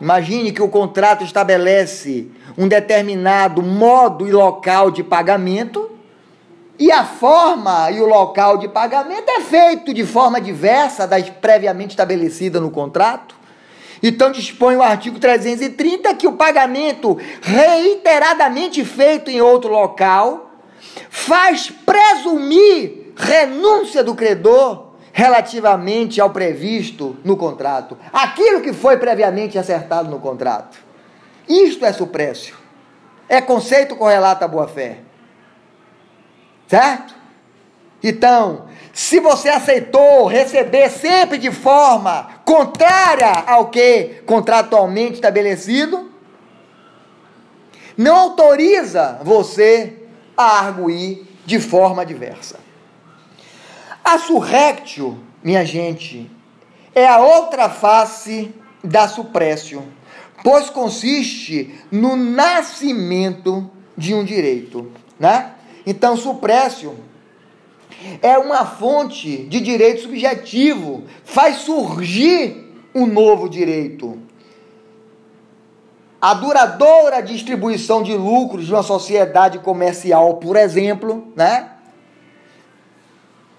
Imagine 0.00 0.52
que 0.52 0.62
o 0.62 0.68
contrato 0.68 1.24
estabelece 1.24 2.30
um 2.56 2.68
determinado 2.68 3.62
modo 3.62 4.26
e 4.26 4.32
local 4.32 4.90
de 4.90 5.02
pagamento 5.02 5.90
e 6.78 6.90
a 6.90 7.04
forma 7.04 7.90
e 7.90 8.00
o 8.00 8.06
local 8.06 8.58
de 8.58 8.68
pagamento 8.68 9.28
é 9.28 9.40
feito 9.40 9.94
de 9.94 10.04
forma 10.04 10.40
diversa 10.40 11.06
das 11.06 11.28
previamente 11.28 11.90
estabelecida 11.90 12.60
no 12.60 12.70
contrato. 12.70 13.36
Então 14.02 14.32
dispõe 14.32 14.74
o 14.76 14.82
artigo 14.82 15.18
330 15.18 16.14
que 16.14 16.26
o 16.26 16.32
pagamento 16.32 17.16
reiteradamente 17.40 18.84
feito 18.84 19.30
em 19.30 19.40
outro 19.40 19.70
local 19.70 20.50
faz 21.08 21.70
presumir 21.70 23.12
renúncia 23.14 24.02
do 24.02 24.14
credor 24.14 24.92
relativamente 25.12 26.20
ao 26.20 26.30
previsto 26.30 27.16
no 27.22 27.36
contrato, 27.36 27.96
aquilo 28.12 28.62
que 28.62 28.72
foi 28.72 28.96
previamente 28.96 29.58
acertado 29.58 30.10
no 30.10 30.18
contrato. 30.18 30.91
Isto 31.48 31.84
é 31.84 31.92
suprécio. 31.92 32.56
É 33.28 33.40
conceito 33.40 33.96
correlato 33.96 34.44
à 34.44 34.48
boa-fé. 34.48 34.98
Certo? 36.68 37.14
Então, 38.02 38.66
se 38.92 39.20
você 39.20 39.48
aceitou 39.48 40.26
receber 40.26 40.90
sempre 40.90 41.38
de 41.38 41.50
forma 41.50 42.28
contrária 42.44 43.44
ao 43.46 43.70
que 43.70 44.22
contratualmente 44.26 45.14
estabelecido, 45.14 46.10
não 47.96 48.16
autoriza 48.16 49.20
você 49.22 50.02
a 50.36 50.58
arguir 50.60 51.26
de 51.44 51.60
forma 51.60 52.04
diversa. 52.04 52.58
A 54.04 54.18
surrectio, 54.18 55.18
minha 55.42 55.64
gente, 55.64 56.30
é 56.94 57.06
a 57.06 57.18
outra 57.18 57.68
face 57.68 58.52
da 58.82 59.06
suprécio, 59.06 59.86
pois 60.42 60.68
consiste 60.70 61.74
no 61.90 62.16
nascimento 62.16 63.70
de 63.96 64.14
um 64.14 64.24
direito, 64.24 64.90
né? 65.18 65.52
Então, 65.86 66.16
suprécio 66.16 66.94
é 68.20 68.36
uma 68.38 68.64
fonte 68.64 69.44
de 69.44 69.60
direito 69.60 70.02
subjetivo, 70.02 71.04
faz 71.24 71.58
surgir 71.58 72.72
um 72.94 73.06
novo 73.06 73.48
direito. 73.48 74.18
A 76.20 76.34
duradoura 76.34 77.20
distribuição 77.20 78.02
de 78.02 78.14
lucros 78.14 78.66
de 78.66 78.72
uma 78.72 78.82
sociedade 78.82 79.58
comercial, 79.58 80.36
por 80.36 80.56
exemplo, 80.56 81.32
né? 81.34 81.68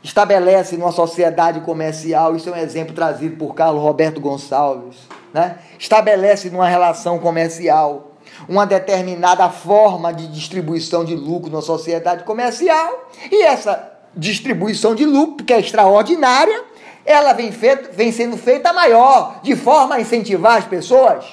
Estabelece 0.02 0.78
numa 0.78 0.92
sociedade 0.92 1.62
comercial, 1.62 2.36
isso 2.36 2.50
é 2.50 2.54
um 2.54 2.58
exemplo 2.58 2.94
trazido 2.94 3.38
por 3.38 3.54
Carlos 3.54 3.82
Roberto 3.82 4.20
Gonçalves, 4.20 4.98
né? 5.34 5.58
Estabelece 5.80 6.50
numa 6.50 6.68
relação 6.68 7.18
comercial 7.20 8.12
uma 8.48 8.66
determinada 8.66 9.50
forma 9.50 10.14
de 10.14 10.28
distribuição 10.28 11.04
de 11.04 11.16
lucro 11.16 11.52
na 11.52 11.62
sociedade 11.62 12.24
comercial, 12.24 13.10
e 13.32 13.44
essa 13.44 13.92
distribuição 14.16 14.96
de 14.96 15.06
lucro, 15.06 15.46
que 15.46 15.54
é 15.54 15.60
extraordinária, 15.60 16.64
ela 17.06 17.34
vem, 17.34 17.52
feito, 17.52 17.94
vem 17.94 18.12
sendo 18.12 18.38
feita 18.38 18.72
maior, 18.72 19.40
de 19.44 19.56
forma 19.56 19.96
a 19.96 20.02
incentivar 20.02 20.58
as 20.58 20.66
pessoas. 20.66 21.26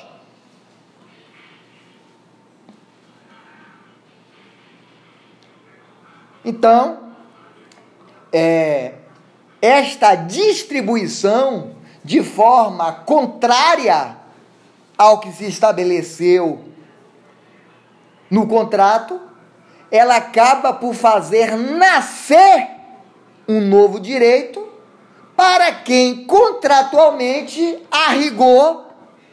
Então, 6.45 7.13
é, 8.33 8.95
esta 9.61 10.15
distribuição 10.15 11.73
de 12.05 12.23
forma 12.23 12.93
contrária 12.93 14.17
ao 14.97 15.21
que 15.21 15.33
se 15.33 15.47
estabeleceu 15.47 16.65
no 18.31 18.47
contrato, 18.47 19.21
ela 19.91 20.17
acaba 20.17 20.73
por 20.73 20.95
fazer 20.95 21.57
nascer 21.57 22.69
um 23.49 23.61
novo 23.61 23.99
direito 23.99 24.69
para 25.37 25.73
quem 25.73 26.27
contratualmente, 26.27 27.83
a 27.91 28.11
rigor, 28.11 28.85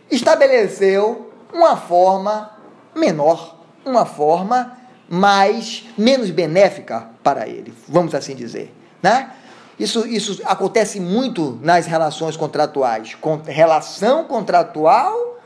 estabeleceu 0.10 1.32
uma 1.54 1.76
forma 1.76 2.52
menor, 2.96 3.58
uma 3.86 4.06
forma 4.06 4.78
mais 5.10 5.86
menos 5.98 6.32
benéfica 6.32 7.10
para 7.22 7.48
ele, 7.48 7.74
vamos 7.88 8.16
assim 8.16 8.36
dizer, 8.36 8.74
né? 9.02 9.32
Isso, 9.80 10.08
isso 10.08 10.42
acontece 10.46 11.00
muito 11.00 11.60
nas 11.62 11.86
relações 11.86 12.36
contratuais, 12.36 13.16
relação 13.46 14.24
contratual 14.26 15.38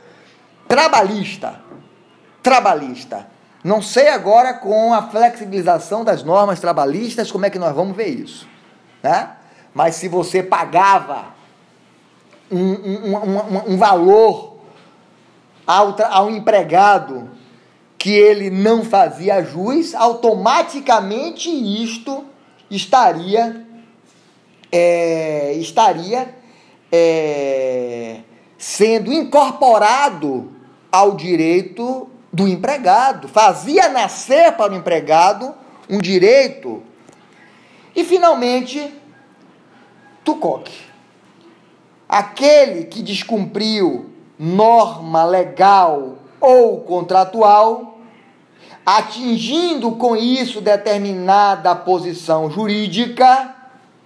trabalhista, 0.66 1.60
trabalhista. 2.42 3.26
Não 3.62 3.82
sei 3.82 4.08
agora 4.08 4.54
com 4.54 4.94
a 4.94 5.02
flexibilização 5.02 6.02
das 6.02 6.22
normas 6.24 6.60
trabalhistas 6.60 7.30
como 7.30 7.44
é 7.44 7.50
que 7.50 7.58
nós 7.58 7.74
vamos 7.74 7.94
ver 7.94 8.08
isso. 8.08 8.48
Né? 9.02 9.30
Mas 9.74 9.96
se 9.96 10.08
você 10.08 10.42
pagava 10.42 11.26
um, 12.50 12.58
um, 12.58 13.16
um, 13.16 13.72
um 13.74 13.76
valor 13.76 14.56
ao, 15.66 15.94
ao 16.10 16.30
empregado 16.30 17.30
que 17.98 18.10
ele 18.10 18.50
não 18.50 18.82
fazia 18.82 19.44
jus, 19.44 19.94
automaticamente 19.94 21.50
isto 21.50 22.24
estaria 22.70 23.64
é, 24.72 25.52
estaria 25.54 26.34
é, 26.90 28.20
sendo 28.56 29.12
incorporado 29.12 30.50
ao 30.90 31.14
direito 31.14 32.08
do 32.32 32.48
empregado, 32.48 33.28
fazia 33.28 33.90
nascer 33.90 34.52
para 34.52 34.72
o 34.72 34.76
empregado 34.76 35.54
um 35.88 35.98
direito. 35.98 36.82
E 37.94 38.02
finalmente, 38.04 38.92
Tucoque. 40.24 40.90
Aquele 42.08 42.84
que 42.84 43.02
descumpriu 43.02 44.10
norma 44.38 45.24
legal 45.24 46.18
ou 46.40 46.80
contratual, 46.80 47.98
atingindo 48.84 49.92
com 49.92 50.16
isso 50.16 50.60
determinada 50.60 51.74
posição 51.74 52.50
jurídica, 52.50 53.54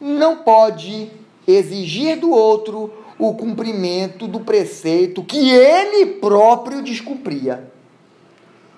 não 0.00 0.36
pode 0.36 1.10
exigir 1.46 2.18
do 2.18 2.30
outro 2.30 2.92
o 3.18 3.34
cumprimento 3.34 4.26
do 4.26 4.40
preceito 4.40 5.22
que 5.22 5.50
ele 5.50 6.06
próprio 6.06 6.82
descumpria. 6.82 7.70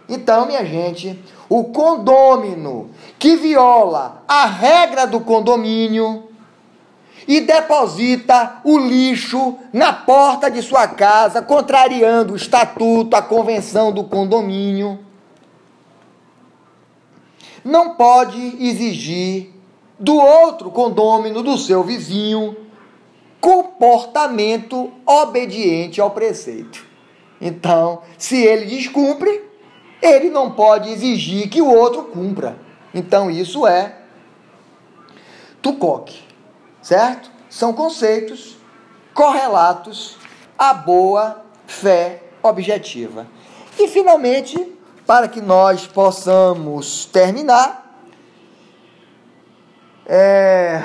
Então, 0.09 0.47
minha 0.47 0.65
gente, 0.65 1.19
o 1.49 1.65
condômino 1.65 2.91
que 3.19 3.37
viola 3.37 4.23
a 4.27 4.47
regra 4.47 5.07
do 5.07 5.21
condomínio 5.21 6.25
e 7.27 7.43
deposita 7.43 8.61
o 8.65 8.79
lixo 8.79 9.59
na 9.71 9.93
porta 9.93 10.51
de 10.51 10.63
sua 10.63 10.89
casa, 10.89 11.43
contrariando 11.43 12.33
o 12.33 12.37
estatuto, 12.37 13.15
a 13.15 13.21
convenção 13.21 13.93
do 13.93 14.05
condomínio, 14.05 14.99
não 17.63 17.95
pode 17.97 18.57
exigir 18.65 19.58
do 19.99 20.17
outro 20.17 20.71
condômino, 20.71 21.43
do 21.43 21.59
seu 21.59 21.83
vizinho, 21.83 22.57
comportamento 23.41 24.93
obediente 25.07 26.01
ao 26.01 26.11
preceito. 26.11 26.87
Então, 27.41 28.03
se 28.17 28.43
ele 28.43 28.67
descumpre, 28.67 29.49
ele 30.03 30.31
não 30.31 30.51
pode 30.53 30.91
exigir 30.91 31.49
que 31.49 31.61
o 31.61 31.73
outro 31.73 32.05
cumpra. 32.05 32.59
Então 32.95 33.31
isso 33.31 33.67
é 33.67 33.97
tucoque, 35.61 36.21
certo? 36.81 37.31
São 37.51 37.73
conceitos 37.73 38.57
correlatos 39.13 40.17
à 40.57 40.73
boa 40.73 41.43
fé 41.67 42.23
objetiva. 42.43 43.27
E 43.79 43.89
finalmente, 43.89 44.73
para 45.07 45.29
que 45.29 45.41
nós 45.41 45.87
possamos 45.87 47.07
terminar, 47.07 47.88
é... 50.09 50.83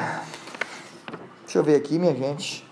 deixa 1.43 1.57
eu 1.57 1.63
ver 1.63 1.75
aqui, 1.75 1.97
minha 1.97 2.13
gente. 2.13 2.63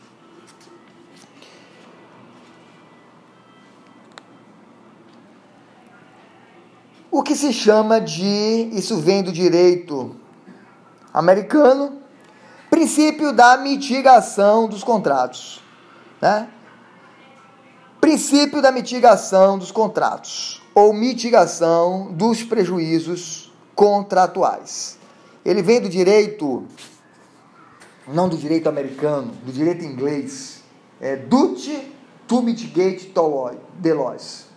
o 7.12 7.22
que 7.22 7.36
se 7.36 7.52
chama 7.52 8.00
de, 8.00 8.70
isso 8.72 8.98
vem 8.98 9.22
do 9.22 9.32
direito 9.32 10.16
americano, 11.14 12.02
princípio 12.70 13.34
da 13.34 13.58
mitigação 13.58 14.68
dos 14.68 14.82
contratos. 14.84 15.62
Né? 16.22 16.48
Princípio 18.00 18.62
da 18.62 18.72
mitigação 18.72 19.60
dos 19.60 19.72
contratos, 19.72 20.64
ou 20.74 20.94
mitigação 20.94 22.12
dos 22.14 22.44
prejuízos 22.44 23.52
contratuais. 23.76 24.98
Ele 25.44 25.62
vem 25.62 25.82
do 25.82 25.90
direito, 25.90 26.66
não 28.08 28.30
do 28.30 28.38
direito 28.38 28.70
americano, 28.70 29.32
do 29.44 29.52
direito 29.52 29.84
inglês, 29.84 30.64
é 31.00 31.16
duty 31.16 31.92
to 32.28 32.42
mitigate 32.42 33.12
the 33.82 33.94
loss. 33.94 34.48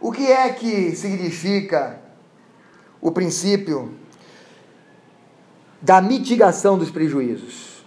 O 0.00 0.12
que 0.12 0.26
é 0.26 0.48
que 0.50 0.94
significa 0.94 2.00
o 3.00 3.10
princípio 3.10 3.94
da 5.82 6.00
mitigação 6.00 6.78
dos 6.78 6.90
prejuízos? 6.90 7.84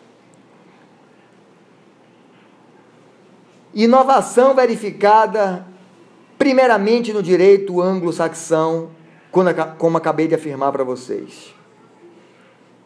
Inovação 3.74 4.54
verificada 4.54 5.66
primeiramente 6.38 7.14
no 7.14 7.24
direito 7.24 7.82
anglo-saxão, 7.82 8.90
como 9.78 9.98
acabei 9.98 10.28
de 10.28 10.36
afirmar 10.36 10.72
para 10.72 10.84
vocês. 10.84 11.54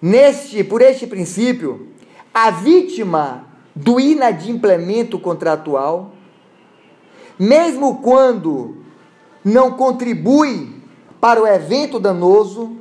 Neste, 0.02 0.64
por 0.64 0.82
este 0.82 1.08
princípio, 1.08 1.88
a 2.34 2.52
vítima 2.52 3.48
do 3.76 4.00
inadimplemento 4.00 5.18
contratual, 5.18 6.14
mesmo 7.40 7.98
quando 8.02 8.78
não 9.44 9.72
contribui 9.72 10.76
para 11.20 11.42
o 11.42 11.48
evento 11.48 12.00
danoso, 12.00 12.78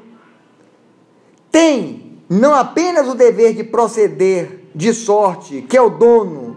tem 1.51 2.21
não 2.29 2.55
apenas 2.55 3.09
o 3.09 3.15
dever 3.15 3.55
de 3.55 3.65
proceder 3.65 4.65
de 4.75 4.93
sorte 4.93 5.63
que 5.63 5.77
é 5.77 5.81
o 5.81 5.91
dono, 5.91 6.57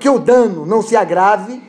que 0.00 0.08
o 0.08 0.18
dano 0.18 0.64
não 0.64 0.80
se 0.80 0.96
agrave, 0.96 1.62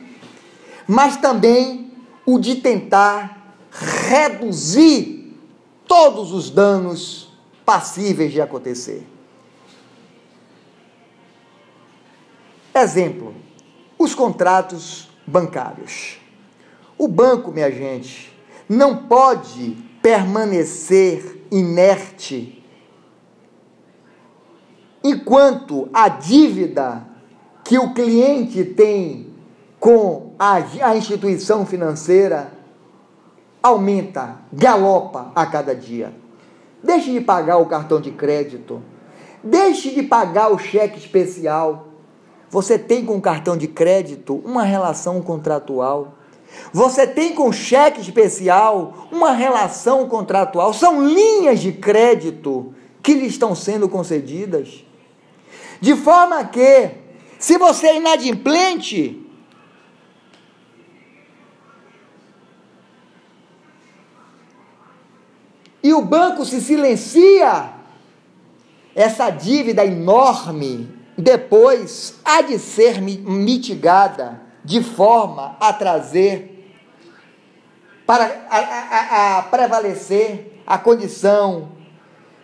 mas 0.86 1.16
também 1.16 1.92
o 2.24 2.38
de 2.38 2.56
tentar 2.56 3.39
reduzir 3.70 5.38
todos 5.86 6.32
os 6.32 6.50
danos 6.50 7.32
passíveis 7.64 8.32
de 8.32 8.40
acontecer. 8.40 9.06
Exemplo: 12.74 13.34
os 13.98 14.14
contratos 14.14 15.08
bancários. 15.26 16.18
O 16.96 17.08
banco, 17.08 17.50
minha 17.50 17.70
gente, 17.70 18.36
não 18.68 19.06
pode 19.06 19.76
permanecer 20.02 21.46
inerte 21.50 22.62
enquanto 25.02 25.88
a 25.92 26.08
dívida 26.08 27.06
que 27.64 27.78
o 27.78 27.94
cliente 27.94 28.64
tem 28.64 29.34
com 29.78 30.34
a, 30.38 30.56
a 30.82 30.96
instituição 30.96 31.64
financeira 31.64 32.52
aumenta, 33.62 34.38
galopa 34.52 35.32
a 35.34 35.46
cada 35.46 35.74
dia. 35.74 36.12
Deixe 36.82 37.12
de 37.12 37.20
pagar 37.20 37.58
o 37.58 37.66
cartão 37.66 38.00
de 38.00 38.10
crédito. 38.10 38.82
Deixe 39.42 39.90
de 39.90 40.02
pagar 40.02 40.50
o 40.50 40.58
cheque 40.58 40.98
especial. 40.98 41.88
Você 42.48 42.78
tem 42.78 43.04
com 43.04 43.16
o 43.16 43.20
cartão 43.20 43.56
de 43.56 43.68
crédito 43.68 44.42
uma 44.44 44.62
relação 44.62 45.20
contratual. 45.20 46.14
Você 46.72 47.06
tem 47.06 47.34
com 47.34 47.48
o 47.48 47.52
cheque 47.52 48.00
especial 48.00 49.08
uma 49.12 49.32
relação 49.32 50.08
contratual. 50.08 50.72
São 50.72 51.06
linhas 51.06 51.60
de 51.60 51.72
crédito 51.72 52.74
que 53.02 53.14
lhe 53.14 53.26
estão 53.26 53.54
sendo 53.54 53.88
concedidas. 53.88 54.84
De 55.80 55.94
forma 55.96 56.44
que, 56.44 56.90
se 57.38 57.56
você 57.56 57.88
é 57.88 57.96
inadimplente, 57.96 59.29
e 65.82 65.92
o 65.94 66.02
banco 66.02 66.44
se 66.44 66.60
silencia, 66.60 67.70
essa 68.94 69.30
dívida 69.30 69.84
enorme 69.84 70.88
depois 71.16 72.18
há 72.24 72.42
de 72.42 72.58
ser 72.58 73.00
mitigada 73.00 74.40
de 74.64 74.82
forma 74.82 75.56
a 75.60 75.72
trazer 75.72 76.74
para 78.06 78.24
a, 78.50 78.58
a, 78.58 79.38
a 79.38 79.42
prevalecer 79.42 80.62
a 80.66 80.76
condição 80.78 81.70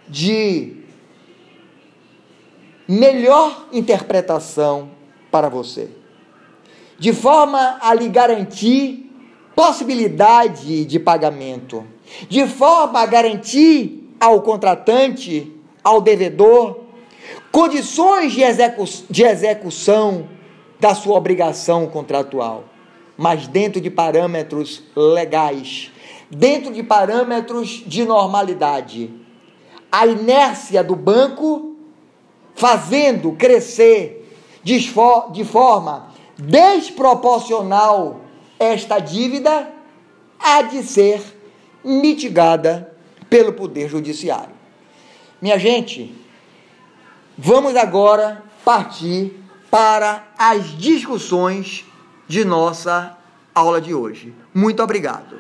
de 0.09 0.85
melhor 2.89 3.67
interpretação 3.73 4.91
para 5.31 5.49
você, 5.49 5.91
de 6.99 7.13
forma 7.13 7.79
a 7.81 7.93
lhe 7.93 8.09
garantir 8.09 9.11
possibilidade 9.57 10.85
de 10.85 10.99
pagamento, 11.01 11.85
de 12.29 12.47
forma 12.47 13.01
a 13.01 13.07
garantir 13.07 14.15
ao 14.21 14.41
contratante, 14.43 15.53
ao 15.83 16.01
devedor, 16.01 16.81
condições 17.53 18.33
de, 18.33 18.43
execu 18.43 18.85
de 19.11 19.25
execução 19.25 20.29
da 20.79 20.95
sua 20.95 21.17
obrigação 21.17 21.87
contratual, 21.87 22.65
mas 23.17 23.47
dentro 23.47 23.81
de 23.81 23.91
parâmetros 23.91 24.83
legais, 24.95 25.91
dentro 26.31 26.73
de 26.73 26.83
parâmetros 26.83 27.83
de 27.87 28.05
normalidade. 28.05 29.11
A 29.91 30.07
inércia 30.07 30.83
do 30.83 30.97
banco 30.97 31.77
fazendo 32.55 33.33
crescer 33.33 34.27
de, 34.63 34.79
de 35.33 35.45
forma 35.45 36.09
desproporcional 36.37 38.21
esta 38.59 38.99
dívida 38.99 39.73
há 40.39 40.63
de 40.63 40.83
ser 40.83 41.36
mitigada 41.87 42.93
pelo 43.31 43.53
Poder 43.53 43.89
Judiciário. 43.89 44.55
Minha 45.41 45.59
gente, 45.59 46.13
vamos 47.39 47.77
agora 47.77 48.43
partir 48.65 49.41
para 49.71 50.27
as 50.37 50.77
discussões 50.77 51.85
de 52.27 52.45
nossa 52.45 53.17
aula 53.55 53.81
de 53.81 53.95
hoje. 53.95 54.35
Muito 54.53 54.83
obrigado. 54.83 55.39